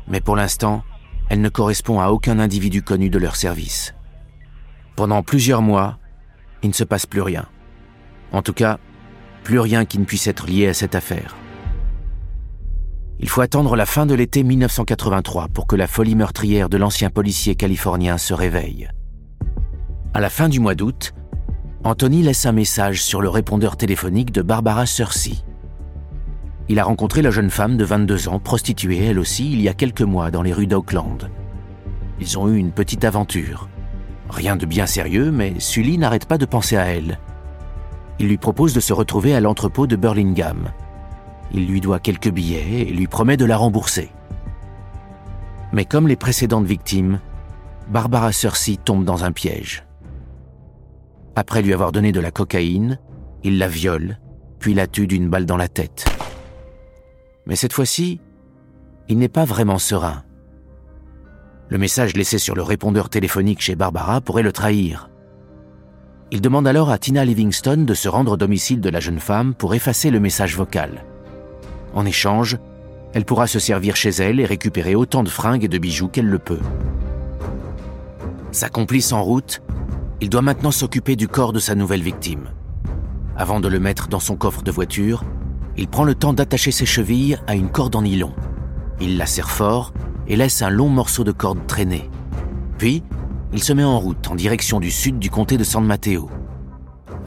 mais 0.07 0.21
pour 0.21 0.35
l'instant, 0.35 0.83
elle 1.29 1.41
ne 1.41 1.49
correspond 1.49 1.99
à 1.99 2.09
aucun 2.09 2.37
individu 2.37 2.83
connu 2.83 3.09
de 3.09 3.17
leur 3.17 3.35
service. 3.35 3.95
Pendant 4.95 5.23
plusieurs 5.23 5.63
mois, 5.63 5.97
il 6.61 6.69
ne 6.69 6.73
se 6.73 6.83
passe 6.83 7.05
plus 7.07 7.21
rien. 7.21 7.47
En 8.31 8.43
tout 8.43 8.53
cas, 8.53 8.77
plus 9.43 9.59
rien 9.59 9.85
qui 9.85 9.97
ne 9.97 10.05
puisse 10.05 10.27
être 10.27 10.45
lié 10.47 10.67
à 10.67 10.73
cette 10.73 10.95
affaire. 10.95 11.35
Il 13.19 13.29
faut 13.29 13.41
attendre 13.41 13.75
la 13.75 13.85
fin 13.85 14.05
de 14.05 14.13
l'été 14.13 14.43
1983 14.43 15.47
pour 15.47 15.67
que 15.67 15.75
la 15.75 15.87
folie 15.87 16.15
meurtrière 16.15 16.69
de 16.69 16.77
l'ancien 16.77 17.09
policier 17.09 17.55
californien 17.55 18.17
se 18.17 18.33
réveille. 18.33 18.89
À 20.13 20.19
la 20.19 20.29
fin 20.29 20.49
du 20.49 20.59
mois 20.59 20.75
d'août, 20.75 21.13
Anthony 21.83 22.23
laisse 22.23 22.45
un 22.45 22.51
message 22.51 23.03
sur 23.03 23.21
le 23.21 23.29
répondeur 23.29 23.77
téléphonique 23.77 24.31
de 24.31 24.41
Barbara 24.41 24.85
Cersei. 24.85 25.43
Il 26.67 26.79
a 26.79 26.83
rencontré 26.83 27.21
la 27.21 27.31
jeune 27.31 27.51
femme 27.51 27.77
de 27.77 27.85
22 27.85 28.27
ans, 28.27 28.39
prostituée 28.39 29.05
elle 29.05 29.19
aussi, 29.19 29.51
il 29.51 29.61
y 29.61 29.69
a 29.69 29.73
quelques 29.73 30.01
mois 30.01 30.31
dans 30.31 30.41
les 30.41 30.51
rues 30.51 30.67
d'Oakland. 30.67 31.29
Ils 32.19 32.39
ont 32.39 32.49
eu 32.49 32.57
une 32.57 32.71
petite 32.71 33.05
aventure. 33.05 33.69
Rien 34.29 34.55
de 34.55 34.65
bien 34.65 34.87
sérieux, 34.87 35.31
mais 35.31 35.53
Sully 35.59 35.97
n'arrête 35.97 36.25
pas 36.25 36.37
de 36.37 36.45
penser 36.45 36.75
à 36.75 36.85
elle. 36.85 37.19
Il 38.19 38.27
lui 38.27 38.37
propose 38.37 38.73
de 38.73 38.79
se 38.79 38.93
retrouver 38.93 39.35
à 39.35 39.39
l'entrepôt 39.39 39.85
de 39.85 39.95
Burlingame. 39.95 40.71
Il 41.51 41.67
lui 41.67 41.81
doit 41.81 41.99
quelques 41.99 42.31
billets 42.31 42.81
et 42.81 42.93
lui 42.93 43.07
promet 43.07 43.37
de 43.37 43.45
la 43.45 43.57
rembourser. 43.57 44.11
Mais 45.71 45.85
comme 45.85 46.07
les 46.07 46.15
précédentes 46.15 46.65
victimes, 46.65 47.19
Barbara 47.89 48.31
Cersei 48.31 48.77
tombe 48.77 49.05
dans 49.05 49.23
un 49.23 49.31
piège. 49.31 49.85
Après 51.35 51.61
lui 51.61 51.73
avoir 51.73 51.91
donné 51.91 52.11
de 52.11 52.19
la 52.19 52.31
cocaïne, 52.31 52.99
il 53.43 53.57
la 53.57 53.67
viole, 53.67 54.19
puis 54.59 54.73
la 54.73 54.87
tue 54.87 55.07
d'une 55.07 55.29
balle 55.29 55.45
dans 55.45 55.57
la 55.57 55.67
tête. 55.67 56.05
Mais 57.45 57.55
cette 57.55 57.73
fois-ci, 57.73 58.21
il 59.07 59.17
n'est 59.17 59.27
pas 59.27 59.45
vraiment 59.45 59.77
serein. 59.77 60.23
Le 61.69 61.77
message 61.77 62.15
laissé 62.15 62.39
sur 62.39 62.55
le 62.55 62.63
répondeur 62.63 63.09
téléphonique 63.09 63.61
chez 63.61 63.75
Barbara 63.75 64.21
pourrait 64.21 64.43
le 64.43 64.51
trahir. 64.51 65.09
Il 66.31 66.41
demande 66.41 66.67
alors 66.67 66.89
à 66.89 66.97
Tina 66.97 67.23
Livingston 67.23 67.83
de 67.85 67.93
se 67.93 68.09
rendre 68.09 68.33
au 68.33 68.37
domicile 68.37 68.81
de 68.81 68.89
la 68.89 68.99
jeune 68.99 69.19
femme 69.19 69.53
pour 69.53 69.75
effacer 69.75 70.09
le 70.09 70.19
message 70.19 70.55
vocal. 70.55 71.05
En 71.95 72.05
échange, 72.05 72.57
elle 73.13 73.25
pourra 73.25 73.47
se 73.47 73.59
servir 73.59 73.95
chez 73.95 74.09
elle 74.09 74.41
et 74.41 74.45
récupérer 74.45 74.93
autant 74.93 75.23
de 75.23 75.29
fringues 75.29 75.63
et 75.63 75.69
de 75.69 75.77
bijoux 75.77 76.09
qu'elle 76.09 76.27
le 76.27 76.39
peut. 76.39 76.59
Sa 78.51 78.69
complice 78.69 79.13
en 79.13 79.23
route, 79.23 79.61
il 80.21 80.29
doit 80.29 80.41
maintenant 80.41 80.71
s'occuper 80.71 81.15
du 81.15 81.27
corps 81.27 81.53
de 81.53 81.59
sa 81.59 81.75
nouvelle 81.75 82.03
victime. 82.03 82.49
Avant 83.37 83.59
de 83.59 83.69
le 83.69 83.79
mettre 83.79 84.09
dans 84.09 84.19
son 84.19 84.35
coffre 84.35 84.61
de 84.61 84.71
voiture, 84.71 85.23
il 85.77 85.87
prend 85.87 86.03
le 86.03 86.15
temps 86.15 86.33
d'attacher 86.33 86.71
ses 86.71 86.85
chevilles 86.85 87.37
à 87.47 87.55
une 87.55 87.69
corde 87.69 87.95
en 87.95 88.01
nylon. 88.01 88.33
Il 88.99 89.17
la 89.17 89.25
serre 89.25 89.49
fort 89.49 89.93
et 90.27 90.35
laisse 90.35 90.61
un 90.61 90.69
long 90.69 90.89
morceau 90.89 91.23
de 91.23 91.31
corde 91.31 91.65
traîner. 91.67 92.09
Puis, 92.77 93.03
il 93.53 93.63
se 93.63 93.73
met 93.73 93.83
en 93.83 93.99
route 93.99 94.27
en 94.29 94.35
direction 94.35 94.79
du 94.79 94.91
sud 94.91 95.19
du 95.19 95.29
comté 95.29 95.57
de 95.57 95.63
San 95.63 95.85
Mateo. 95.85 96.29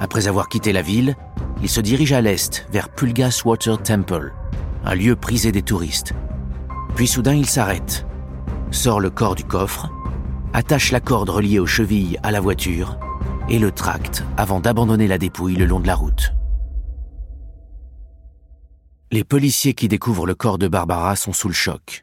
Après 0.01 0.29
avoir 0.29 0.49
quitté 0.49 0.73
la 0.73 0.83
ville, 0.83 1.15
il 1.63 1.69
se 1.69 1.81
dirige 1.81 2.13
à 2.13 2.21
l'est 2.21 2.67
vers 2.71 2.89
Pulgas 2.89 3.43
Water 3.45 3.83
Temple, 3.83 4.33
un 4.89 4.95
lieu 4.95 5.17
prisé 5.17 5.53
des 5.53 5.61
touristes. 5.61 6.15
Puis 6.97 7.07
soudain, 7.07 7.35
il 7.35 7.45
s'arrête, 7.45 8.07
sort 8.71 9.01
le 9.01 9.11
corps 9.11 9.35
du 9.35 9.45
coffre, 9.45 9.93
attache 10.55 10.93
la 10.93 11.01
corde 11.01 11.29
reliée 11.29 11.59
aux 11.59 11.67
chevilles 11.67 12.19
à 12.23 12.31
la 12.31 12.41
voiture 12.41 12.99
et 13.51 13.59
le 13.59 13.71
tracte 13.71 14.25
avant 14.39 14.61
d'abandonner 14.61 15.07
la 15.07 15.19
dépouille 15.19 15.57
le 15.57 15.67
long 15.67 15.81
de 15.81 15.87
la 15.87 15.95
route. 15.95 16.33
Les 19.11 19.25
policiers 19.25 19.75
qui 19.75 19.89
découvrent 19.89 20.27
le 20.27 20.35
corps 20.35 20.59
de 20.59 20.69
Barbara 20.69 21.17
sont 21.17 21.35
sous 21.35 21.49
le 21.49 21.55
choc. 21.55 22.03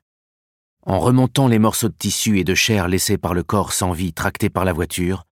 En 0.85 0.99
remontant 0.99 1.47
les 1.47 1.59
morceaux 1.59 1.89
de 1.89 1.95
tissu 1.97 2.37
et 2.37 2.43
de 2.43 2.53
chair 2.53 2.87
laissés 2.87 3.17
par 3.17 3.33
le 3.33 3.41
corps 3.41 3.73
sans 3.73 3.93
vie 3.93 4.13
tracté 4.13 4.51
par 4.51 4.63
la 4.63 4.73
voiture, 4.73 5.23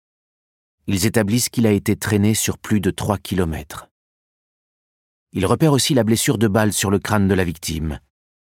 ils 0.87 1.05
établissent 1.05 1.49
qu'il 1.49 1.67
a 1.67 1.71
été 1.71 1.95
traîné 1.95 2.33
sur 2.33 2.57
plus 2.57 2.79
de 2.79 2.89
3 2.89 3.19
kilomètres. 3.19 3.92
Ils 5.33 5.45
repèrent 5.45 5.73
aussi 5.73 5.93
la 5.93 6.03
blessure 6.03 6.37
de 6.37 6.47
balle 6.47 6.73
sur 6.73 6.89
le 6.89 6.99
crâne 6.99 7.27
de 7.27 7.33
la 7.33 7.43
victime, 7.43 7.99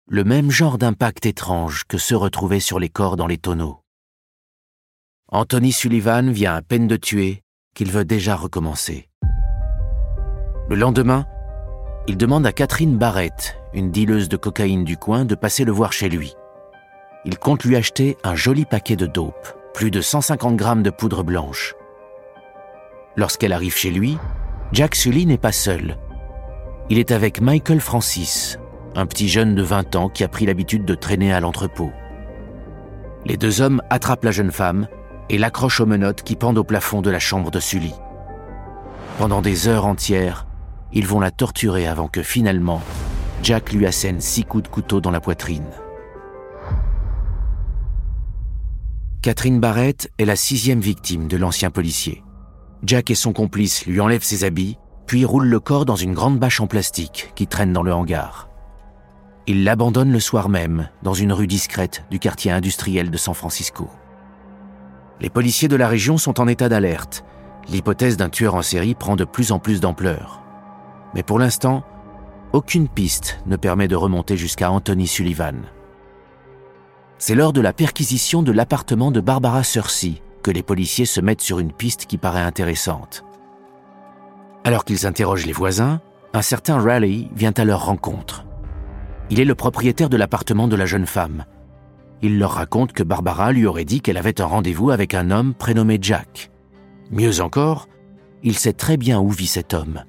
le 0.08 0.24
même 0.24 0.52
genre 0.52 0.78
d'impact 0.78 1.26
étrange 1.26 1.86
que 1.88 1.98
ceux 1.98 2.18
retrouvés 2.18 2.60
sur 2.60 2.80
les 2.80 2.90
corps 2.90 3.16
dans 3.16 3.28
les 3.28 3.38
tonneaux. 3.38 3.80
Anthony 5.30 5.72
Sullivan 5.72 6.32
vient 6.32 6.56
à 6.56 6.62
peine 6.62 6.88
de 6.88 6.98
tuer 6.98 7.42
qu'il 7.76 7.92
veut 7.92 8.06
déjà 8.06 8.36
recommencer. 8.36 9.10
Le 10.70 10.76
lendemain, 10.76 11.26
il 12.08 12.18
demande 12.18 12.46
à 12.46 12.52
Catherine 12.52 12.98
Barrett, 12.98 13.56
une 13.74 13.92
dealeuse 13.92 14.30
de 14.30 14.38
cocaïne 14.38 14.84
du 14.84 14.98
coin, 14.98 15.26
de 15.26 15.36
passer 15.36 15.64
le 15.64 15.72
voir 15.72 15.94
chez 15.94 16.10
lui 16.10 16.36
il 17.26 17.38
compte 17.38 17.64
lui 17.64 17.76
acheter 17.76 18.18
un 18.24 18.36
joli 18.36 18.66
paquet 18.66 18.96
de 18.96 19.06
dope, 19.06 19.58
plus 19.74 19.92
de 19.92 20.02
150 20.02 20.56
grammes 20.56 20.84
de 20.84 20.90
poudre 20.90 21.24
blanche. 21.24 21.74
Lorsqu'elle 23.16 23.54
arrive 23.54 23.76
chez 23.76 23.92
lui, 23.92 24.18
Jack 24.72 24.96
Sully 24.96 25.26
n'est 25.26 25.38
pas 25.38 25.52
seul. 25.52 25.98
Il 26.90 27.00
est 27.00 27.12
avec 27.12 27.40
Michael 27.40 27.80
Francis, 27.80 28.60
un 28.96 29.06
petit 29.06 29.30
jeune 29.30 29.56
de 29.56 29.64
20 29.64 29.96
ans 29.96 30.10
qui 30.10 30.24
a 30.24 30.28
pris 30.28 30.46
l'habitude 30.46 30.84
de 30.84 30.96
traîner 30.96 31.32
à 31.32 31.40
l'entrepôt. 31.40 31.92
Les 33.26 33.38
deux 33.38 33.62
hommes 33.62 33.82
attrapent 33.90 34.26
la 34.26 34.32
jeune 34.32 34.52
femme 34.52 34.88
et 35.30 35.38
l'accrochent 35.38 35.80
aux 35.80 35.86
menottes 35.86 36.24
qui 36.24 36.36
pendent 36.36 36.58
au 36.58 36.66
plafond 36.66 37.02
de 37.02 37.10
la 37.10 37.20
chambre 37.20 37.52
de 37.52 37.62
Sully. 37.62 37.94
Pendant 39.18 39.42
des 39.42 39.70
heures 39.70 39.86
entières, 39.86 40.46
ils 40.92 41.08
vont 41.08 41.22
la 41.22 41.32
torturer 41.32 41.88
avant 41.88 42.10
que 42.10 42.22
finalement, 42.22 42.82
Jack 43.42 43.72
lui 43.72 43.86
assène 43.86 44.20
six 44.20 44.44
coups 44.44 44.64
de 44.64 44.68
couteau 44.68 45.00
dans 45.00 45.12
la 45.12 45.22
poitrine. 45.22 45.70
Catherine 49.22 49.62
Barrett 49.62 50.12
est 50.20 50.26
la 50.26 50.36
sixième 50.36 50.82
victime 50.82 51.30
de 51.30 51.38
l'ancien 51.38 51.72
policier. 51.72 52.24
Jack 52.84 53.10
et 53.10 53.16
son 53.16 53.32
complice 53.32 53.86
lui 53.86 54.02
enlèvent 54.02 54.24
ses 54.24 54.44
habits, 54.44 54.78
puis 55.06 55.26
roulent 55.26 55.48
le 55.48 55.60
corps 55.60 55.86
dans 55.86 55.96
une 55.96 56.14
grande 56.14 56.40
bâche 56.40 56.62
en 56.62 56.68
plastique 56.68 57.32
qui 57.36 57.48
traîne 57.48 57.74
dans 57.74 57.84
le 57.84 57.94
hangar. 57.94 58.50
Ils 59.46 59.64
l'abandonnent 59.64 60.12
le 60.12 60.20
soir 60.20 60.48
même, 60.48 60.90
dans 61.02 61.14
une 61.14 61.34
rue 61.34 61.48
discrète 61.48 62.06
du 62.10 62.20
quartier 62.20 62.52
industriel 62.52 63.12
de 63.12 63.18
San 63.18 63.34
Francisco. 63.34 63.90
Les 65.20 65.30
policiers 65.30 65.68
de 65.68 65.76
la 65.76 65.88
région 65.88 66.18
sont 66.18 66.40
en 66.40 66.48
état 66.48 66.70
d'alerte. 66.70 67.26
L'hypothèse 67.70 68.18
d'un 68.18 68.30
tueur 68.30 68.56
en 68.56 68.62
série 68.62 68.96
prend 68.96 69.16
de 69.16 69.26
plus 69.26 69.52
en 69.52 69.60
plus 69.60 69.82
d'ampleur. 69.82 70.42
Mais 71.14 71.24
pour 71.24 71.40
l'instant, 71.40 71.84
aucune 72.54 72.88
piste 72.88 73.40
ne 73.46 73.56
permet 73.56 73.88
de 73.88 73.96
remonter 73.96 74.38
jusqu'à 74.38 74.72
Anthony 74.72 75.08
Sullivan. 75.08 75.64
C'est 77.18 77.36
lors 77.36 77.54
de 77.54 77.62
la 77.62 77.74
perquisition 77.74 78.44
de 78.44 78.52
l'appartement 78.52 79.12
de 79.12 79.22
Barbara 79.22 79.64
Cersei 79.64 80.22
que 80.42 80.52
les 80.52 80.64
policiers 80.64 81.06
se 81.06 81.22
mettent 81.22 81.42
sur 81.42 81.60
une 81.60 81.72
piste 81.72 82.06
qui 82.06 82.18
paraît 82.18 82.42
intéressante. 82.42 83.24
Alors 84.66 84.86
qu'ils 84.86 85.06
interrogent 85.06 85.46
les 85.46 85.52
voisins, 85.52 86.00
un 86.34 86.42
certain 86.42 86.80
Raleigh 86.80 87.30
vient 87.36 87.54
à 87.58 87.66
leur 87.66 87.86
rencontre. 87.86 88.46
Il 89.30 89.42
est 89.42 89.46
le 89.46 89.56
propriétaire 89.56 90.10
de 90.10 90.16
l'appartement 90.16 90.68
de 90.70 90.76
la 90.78 90.86
jeune 90.86 91.06
femme. 91.06 91.46
Il 92.22 92.40
leur 92.40 92.52
raconte 92.52 92.94
que 92.94 93.04
Barbara 93.04 93.52
lui 93.52 93.66
aurait 93.66 93.84
dit 93.84 94.00
qu'elle 94.00 94.18
avait 94.18 94.40
un 94.40 94.46
rendez-vous 94.46 94.92
avec 94.92 95.14
un 95.14 95.32
homme 95.32 95.54
prénommé 95.54 95.98
Jack. 96.02 96.50
Mieux 97.12 97.42
encore, 97.42 97.90
il 98.42 98.58
sait 98.58 98.72
très 98.72 98.96
bien 98.96 99.20
où 99.20 99.30
vit 99.30 99.48
cet 99.48 99.74
homme. 99.74 100.06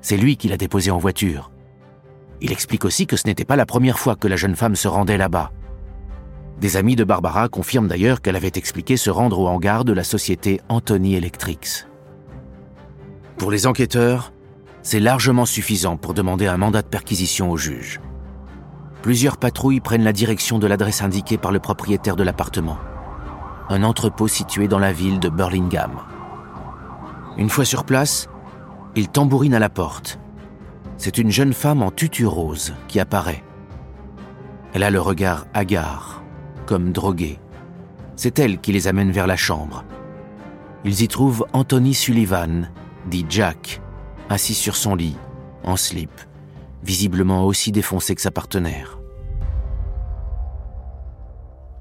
C'est 0.00 0.16
lui 0.16 0.36
qui 0.36 0.46
l'a 0.46 0.56
déposé 0.56 0.92
en 0.92 0.98
voiture. 0.98 1.50
Il 2.40 2.52
explique 2.52 2.84
aussi 2.84 3.08
que 3.08 3.16
ce 3.16 3.26
n'était 3.26 3.44
pas 3.44 3.56
la 3.56 3.66
première 3.66 3.98
fois 3.98 4.14
que 4.14 4.28
la 4.28 4.36
jeune 4.36 4.54
femme 4.54 4.76
se 4.76 4.86
rendait 4.86 5.18
là-bas. 5.18 5.50
Des 6.60 6.76
amis 6.76 6.94
de 6.94 7.02
Barbara 7.02 7.48
confirment 7.48 7.88
d'ailleurs 7.88 8.22
qu'elle 8.22 8.36
avait 8.36 8.52
expliqué 8.54 8.96
se 8.96 9.10
rendre 9.10 9.40
au 9.40 9.48
hangar 9.48 9.84
de 9.84 9.92
la 9.92 10.04
société 10.04 10.60
Anthony 10.68 11.16
Electrics. 11.16 11.87
Pour 13.38 13.52
les 13.52 13.68
enquêteurs, 13.68 14.32
c'est 14.82 14.98
largement 14.98 15.46
suffisant 15.46 15.96
pour 15.96 16.12
demander 16.12 16.48
un 16.48 16.56
mandat 16.56 16.82
de 16.82 16.88
perquisition 16.88 17.50
au 17.50 17.56
juge. 17.56 18.00
plusieurs 19.00 19.36
patrouilles 19.36 19.80
prennent 19.80 20.02
la 20.02 20.12
direction 20.12 20.58
de 20.58 20.66
l'adresse 20.66 21.02
indiquée 21.02 21.38
par 21.38 21.52
le 21.52 21.60
propriétaire 21.60 22.16
de 22.16 22.24
l'appartement. 22.24 22.78
Un 23.68 23.84
entrepôt 23.84 24.26
situé 24.26 24.66
dans 24.66 24.80
la 24.80 24.92
ville 24.92 25.20
de 25.20 25.28
Burlingame. 25.28 26.00
Une 27.36 27.48
fois 27.48 27.64
sur 27.64 27.84
place, 27.84 28.28
ils 28.96 29.08
tambourinent 29.08 29.54
à 29.54 29.60
la 29.60 29.68
porte. 29.68 30.18
C'est 30.96 31.16
une 31.16 31.30
jeune 31.30 31.52
femme 31.52 31.82
en 31.82 31.92
tutu 31.92 32.26
rose 32.26 32.74
qui 32.88 32.98
apparaît. 32.98 33.44
Elle 34.72 34.82
a 34.82 34.90
le 34.90 35.00
regard 35.00 35.46
hagard, 35.54 36.22
comme 36.66 36.90
droguée. 36.90 37.38
C'est 38.16 38.40
elle 38.40 38.58
qui 38.58 38.72
les 38.72 38.88
amène 38.88 39.12
vers 39.12 39.28
la 39.28 39.36
chambre. 39.36 39.84
Ils 40.84 41.02
y 41.02 41.08
trouvent 41.08 41.46
Anthony 41.52 41.94
Sullivan, 41.94 42.68
dit 43.08 43.26
Jack, 43.28 43.80
assis 44.28 44.54
sur 44.54 44.76
son 44.76 44.94
lit, 44.94 45.16
en 45.64 45.76
slip, 45.76 46.10
visiblement 46.82 47.44
aussi 47.44 47.72
défoncé 47.72 48.14
que 48.14 48.20
sa 48.20 48.30
partenaire. 48.30 48.98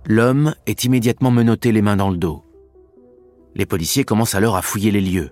L'homme 0.05 0.55
est 0.65 0.85
immédiatement 0.85 1.31
menotté 1.31 1.71
les 1.71 1.81
mains 1.81 1.97
dans 1.97 2.09
le 2.09 2.17
dos. 2.17 2.43
Les 3.55 3.65
policiers 3.65 4.05
commencent 4.05 4.35
alors 4.35 4.55
à 4.55 4.61
fouiller 4.61 4.91
les 4.91 5.01
lieux. 5.01 5.31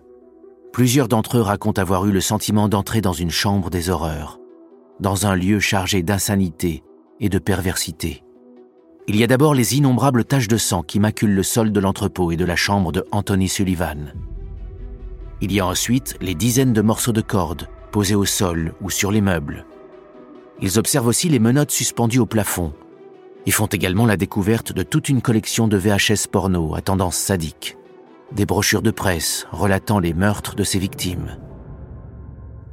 Plusieurs 0.73 1.08
d'entre 1.08 1.38
eux 1.38 1.41
racontent 1.41 1.81
avoir 1.81 2.05
eu 2.05 2.12
le 2.12 2.19
sentiment 2.19 2.67
d'entrer 2.67 2.99
dans 2.99 3.13
une 3.13 3.31
chambre 3.31 3.69
des 3.69 3.89
horreurs, 3.89 4.39
dans 4.99 5.25
un 5.25 5.36
lieu 5.36 5.60
chargé 5.60 6.03
d'insanité 6.03 6.84
et 7.21 7.29
de 7.29 7.39
perversité. 7.39 8.23
Il 9.08 9.15
y 9.15 9.23
a 9.23 9.27
d'abord 9.27 9.53
les 9.53 9.77
innombrables 9.77 10.25
taches 10.25 10.47
de 10.47 10.58
sang 10.58 10.81
qui 10.81 10.99
maculent 10.99 11.36
le 11.36 11.43
sol 11.43 11.71
de 11.71 11.79
l'entrepôt 11.79 12.31
et 12.31 12.36
de 12.36 12.43
la 12.43 12.55
chambre 12.55 12.91
de 12.91 13.05
Anthony 13.12 13.47
Sullivan. 13.47 14.12
Il 15.41 15.51
y 15.51 15.59
a 15.59 15.65
ensuite 15.65 16.17
les 16.21 16.35
dizaines 16.35 16.73
de 16.73 16.81
morceaux 16.81 17.11
de 17.11 17.21
cordes 17.21 17.67
posés 17.91 18.15
au 18.15 18.25
sol 18.25 18.73
ou 18.81 18.89
sur 18.89 19.11
les 19.11 19.21
meubles. 19.21 19.65
Ils 20.61 20.79
observent 20.79 21.07
aussi 21.07 21.29
les 21.29 21.39
menottes 21.39 21.71
suspendues 21.71 22.19
au 22.19 22.25
plafond. 22.25 22.73
Ils 23.45 23.53
font 23.53 23.67
également 23.67 24.05
la 24.05 24.17
découverte 24.17 24.73
de 24.73 24.83
toute 24.83 25.09
une 25.09 25.21
collection 25.21 25.67
de 25.67 25.77
VHS 25.77 26.27
porno 26.31 26.75
à 26.75 26.81
tendance 26.81 27.17
sadique, 27.17 27.77
des 28.31 28.45
brochures 28.45 28.81
de 28.81 28.91
presse 28.91 29.45
relatant 29.51 29.99
les 29.99 30.13
meurtres 30.13 30.55
de 30.55 30.63
ses 30.63 30.79
victimes. 30.79 31.37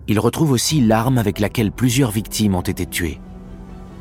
Ils 0.09 0.21
retrouvent 0.21 0.53
aussi 0.53 0.81
l'arme 0.81 1.19
avec 1.19 1.41
laquelle 1.41 1.73
plusieurs 1.73 2.11
victimes 2.11 2.55
ont 2.55 2.63
été 2.63 2.87
tuées, 2.87 3.21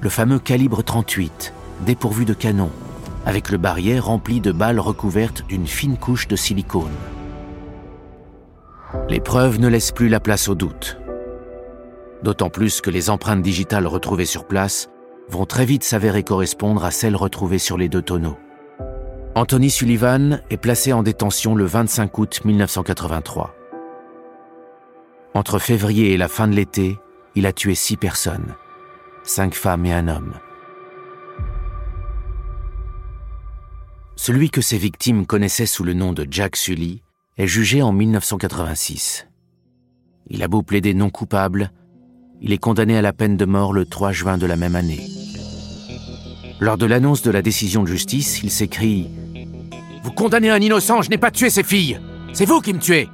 le 0.02 0.10
fameux 0.10 0.39
calibre 0.39 0.84
38, 0.84 1.54
dépourvu 1.86 2.26
de 2.26 2.34
canon, 2.34 2.71
avec 3.26 3.52
le 3.52 3.58
barillet 3.58 4.00
rempli 4.00 4.39
de 4.39 4.52
balles 4.52 4.80
recouvertes 4.80 5.45
d'une 5.47 5.67
fine 5.67 5.97
couche 5.97 6.28
de 6.28 6.36
silicone. 6.36 6.89
Les 9.10 9.20
preuves 9.20 9.60
ne 9.60 9.68
laissent 9.68 9.92
plus 9.92 10.10
la 10.10 10.20
place 10.20 10.48
au 10.48 10.56
doute. 10.56 10.98
D'autant 12.24 12.50
plus 12.50 12.82
que 12.82 12.90
les 12.90 13.10
empreintes 13.10 13.42
digitales 13.42 13.88
retrouvées 13.88 14.26
sur 14.26 14.46
place 14.46 14.90
vont 15.30 15.46
très 15.46 15.66
vite 15.66 15.84
s'avérer 15.84 16.24
correspondre 16.24 16.84
à 16.84 16.92
celles 16.92 17.16
retrouvées 17.16 17.58
sur 17.58 17.78
les 17.78 17.90
deux 17.90 18.02
tonneaux. 18.02 18.38
Anthony 19.34 19.70
Sullivan 19.70 20.42
est 20.50 20.58
placé 20.58 20.92
en 20.92 21.04
détention 21.04 21.56
le 21.56 21.64
25 21.64 22.18
août 22.18 22.42
1983. 22.44 23.56
Entre 25.34 25.60
février 25.60 26.12
et 26.12 26.18
la 26.18 26.28
fin 26.28 26.50
de 26.50 26.56
l'été, 26.56 27.00
il 27.36 27.46
a 27.46 27.54
tué 27.54 27.76
six 27.76 27.96
personnes, 27.96 28.56
cinq 29.24 29.56
femmes 29.56 29.86
et 29.86 29.94
un 29.94 30.10
homme. 30.10 30.34
Celui 34.18 34.50
que 34.50 34.62
ses 34.62 34.78
victimes 34.78 35.26
connaissaient 35.26 35.66
sous 35.66 35.86
le 35.86 35.94
nom 35.94 36.12
de 36.12 36.28
Jack 36.30 36.58
Sully 36.58 37.02
est 37.38 37.48
jugé 37.48 37.82
en 37.82 37.94
1986. 37.94 39.28
Il 40.30 40.44
a 40.44 40.48
beau 40.48 40.62
plaider 40.62 40.94
non 40.94 41.10
coupable, 41.10 41.72
il 42.41 42.52
est 42.52 42.58
condamné 42.58 42.98
à 42.98 43.02
la 43.02 43.13
peine 43.13 43.38
de 43.38 43.46
mort 43.46 43.74
le 43.74 43.86
3 43.86 44.12
juin 44.12 44.38
de 44.38 44.46
la 44.46 44.56
même 44.56 44.76
année. 44.76 45.08
Lors 46.60 46.78
de 46.78 46.86
l'annonce 46.86 47.22
de 47.22 47.32
la 47.32 47.41
décision 47.41 47.84
de 47.84 47.88
justice, 47.88 48.41
il 48.44 48.52
s'écrie⁇ 48.52 49.10
Vous 50.04 50.12
condamnez 50.12 50.50
un 50.50 50.60
innocent, 50.60 51.02
je 51.02 51.10
n'ai 51.10 51.17
pas 51.17 51.32
tué 51.32 51.50
ses 51.50 51.63
filles 51.63 52.00
C'est 52.34 52.46
vous 52.46 52.62
qui 52.62 52.74
me 52.74 52.80
tuez!⁇ 52.80 53.10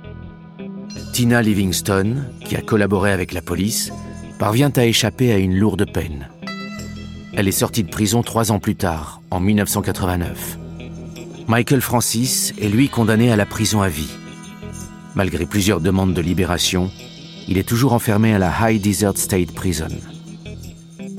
Tina 1.14 1.42
Livingstone, 1.42 2.30
qui 2.44 2.56
a 2.56 2.62
collaboré 2.62 3.12
avec 3.12 3.34
la 3.34 3.42
police, 3.42 3.92
parvient 4.40 4.72
à 4.76 4.86
échapper 4.86 5.32
à 5.32 5.38
une 5.38 5.58
lourde 5.58 5.92
peine. 5.92 6.30
Elle 7.34 7.48
est 7.48 7.52
sortie 7.52 7.84
de 7.84 7.90
prison 7.90 8.24
trois 8.24 8.52
ans 8.52 8.60
plus 8.60 8.76
tard, 8.76 9.22
en 9.32 9.40
1989. 9.40 10.58
Michael 11.48 11.80
Francis 11.80 12.54
est 12.60 12.68
lui 12.68 12.90
condamné 12.90 13.32
à 13.32 13.38
la 13.38 13.46
prison 13.46 13.82
à 13.82 13.88
vie. 13.88 14.10
Malgré 15.16 15.46
plusieurs 15.46 15.80
demandes 15.80 16.14
de 16.14 16.22
libération, 16.22 16.92
il 17.48 17.58
est 17.58 17.68
toujours 17.68 17.94
enfermé 17.94 18.34
à 18.34 18.38
la 18.38 18.52
High 18.60 18.82
Desert 18.82 19.18
State 19.18 19.54
Prison. 19.54 19.88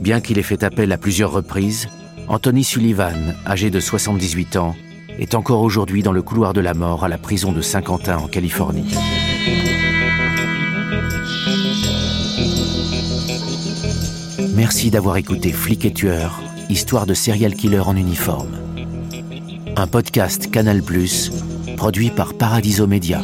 Bien 0.02 0.20
qu'il 0.20 0.38
ait 0.38 0.42
fait 0.42 0.64
appel 0.64 0.92
à 0.92 0.98
plusieurs 0.98 1.32
reprises, 1.32 1.88
Anthony 2.28 2.62
Sullivan, 2.62 3.34
âgé 3.46 3.70
de 3.70 3.80
78 3.80 4.56
ans, 4.56 4.76
est 5.18 5.34
encore 5.34 5.62
aujourd'hui 5.62 6.02
dans 6.02 6.12
le 6.12 6.20
couloir 6.20 6.52
de 6.52 6.60
la 6.60 6.74
mort 6.74 7.06
à 7.06 7.08
la 7.08 7.16
prison 7.16 7.50
de 7.50 7.62
Saint-Quentin 7.62 8.18
en 8.18 8.28
Californie. 8.28 8.94
Merci 14.54 14.90
d'avoir 14.90 15.16
écouté 15.16 15.52
Flic 15.52 15.86
et 15.86 15.94
Tueur, 15.94 16.42
histoire 16.68 17.06
de 17.06 17.14
serial 17.14 17.54
killer 17.54 17.80
en 17.80 17.96
uniforme 17.96 18.57
un 19.78 19.86
podcast 19.86 20.50
Canal+, 20.50 20.82
produit 21.76 22.10
par 22.10 22.34
Paradiso 22.34 22.86
Media. 22.86 23.22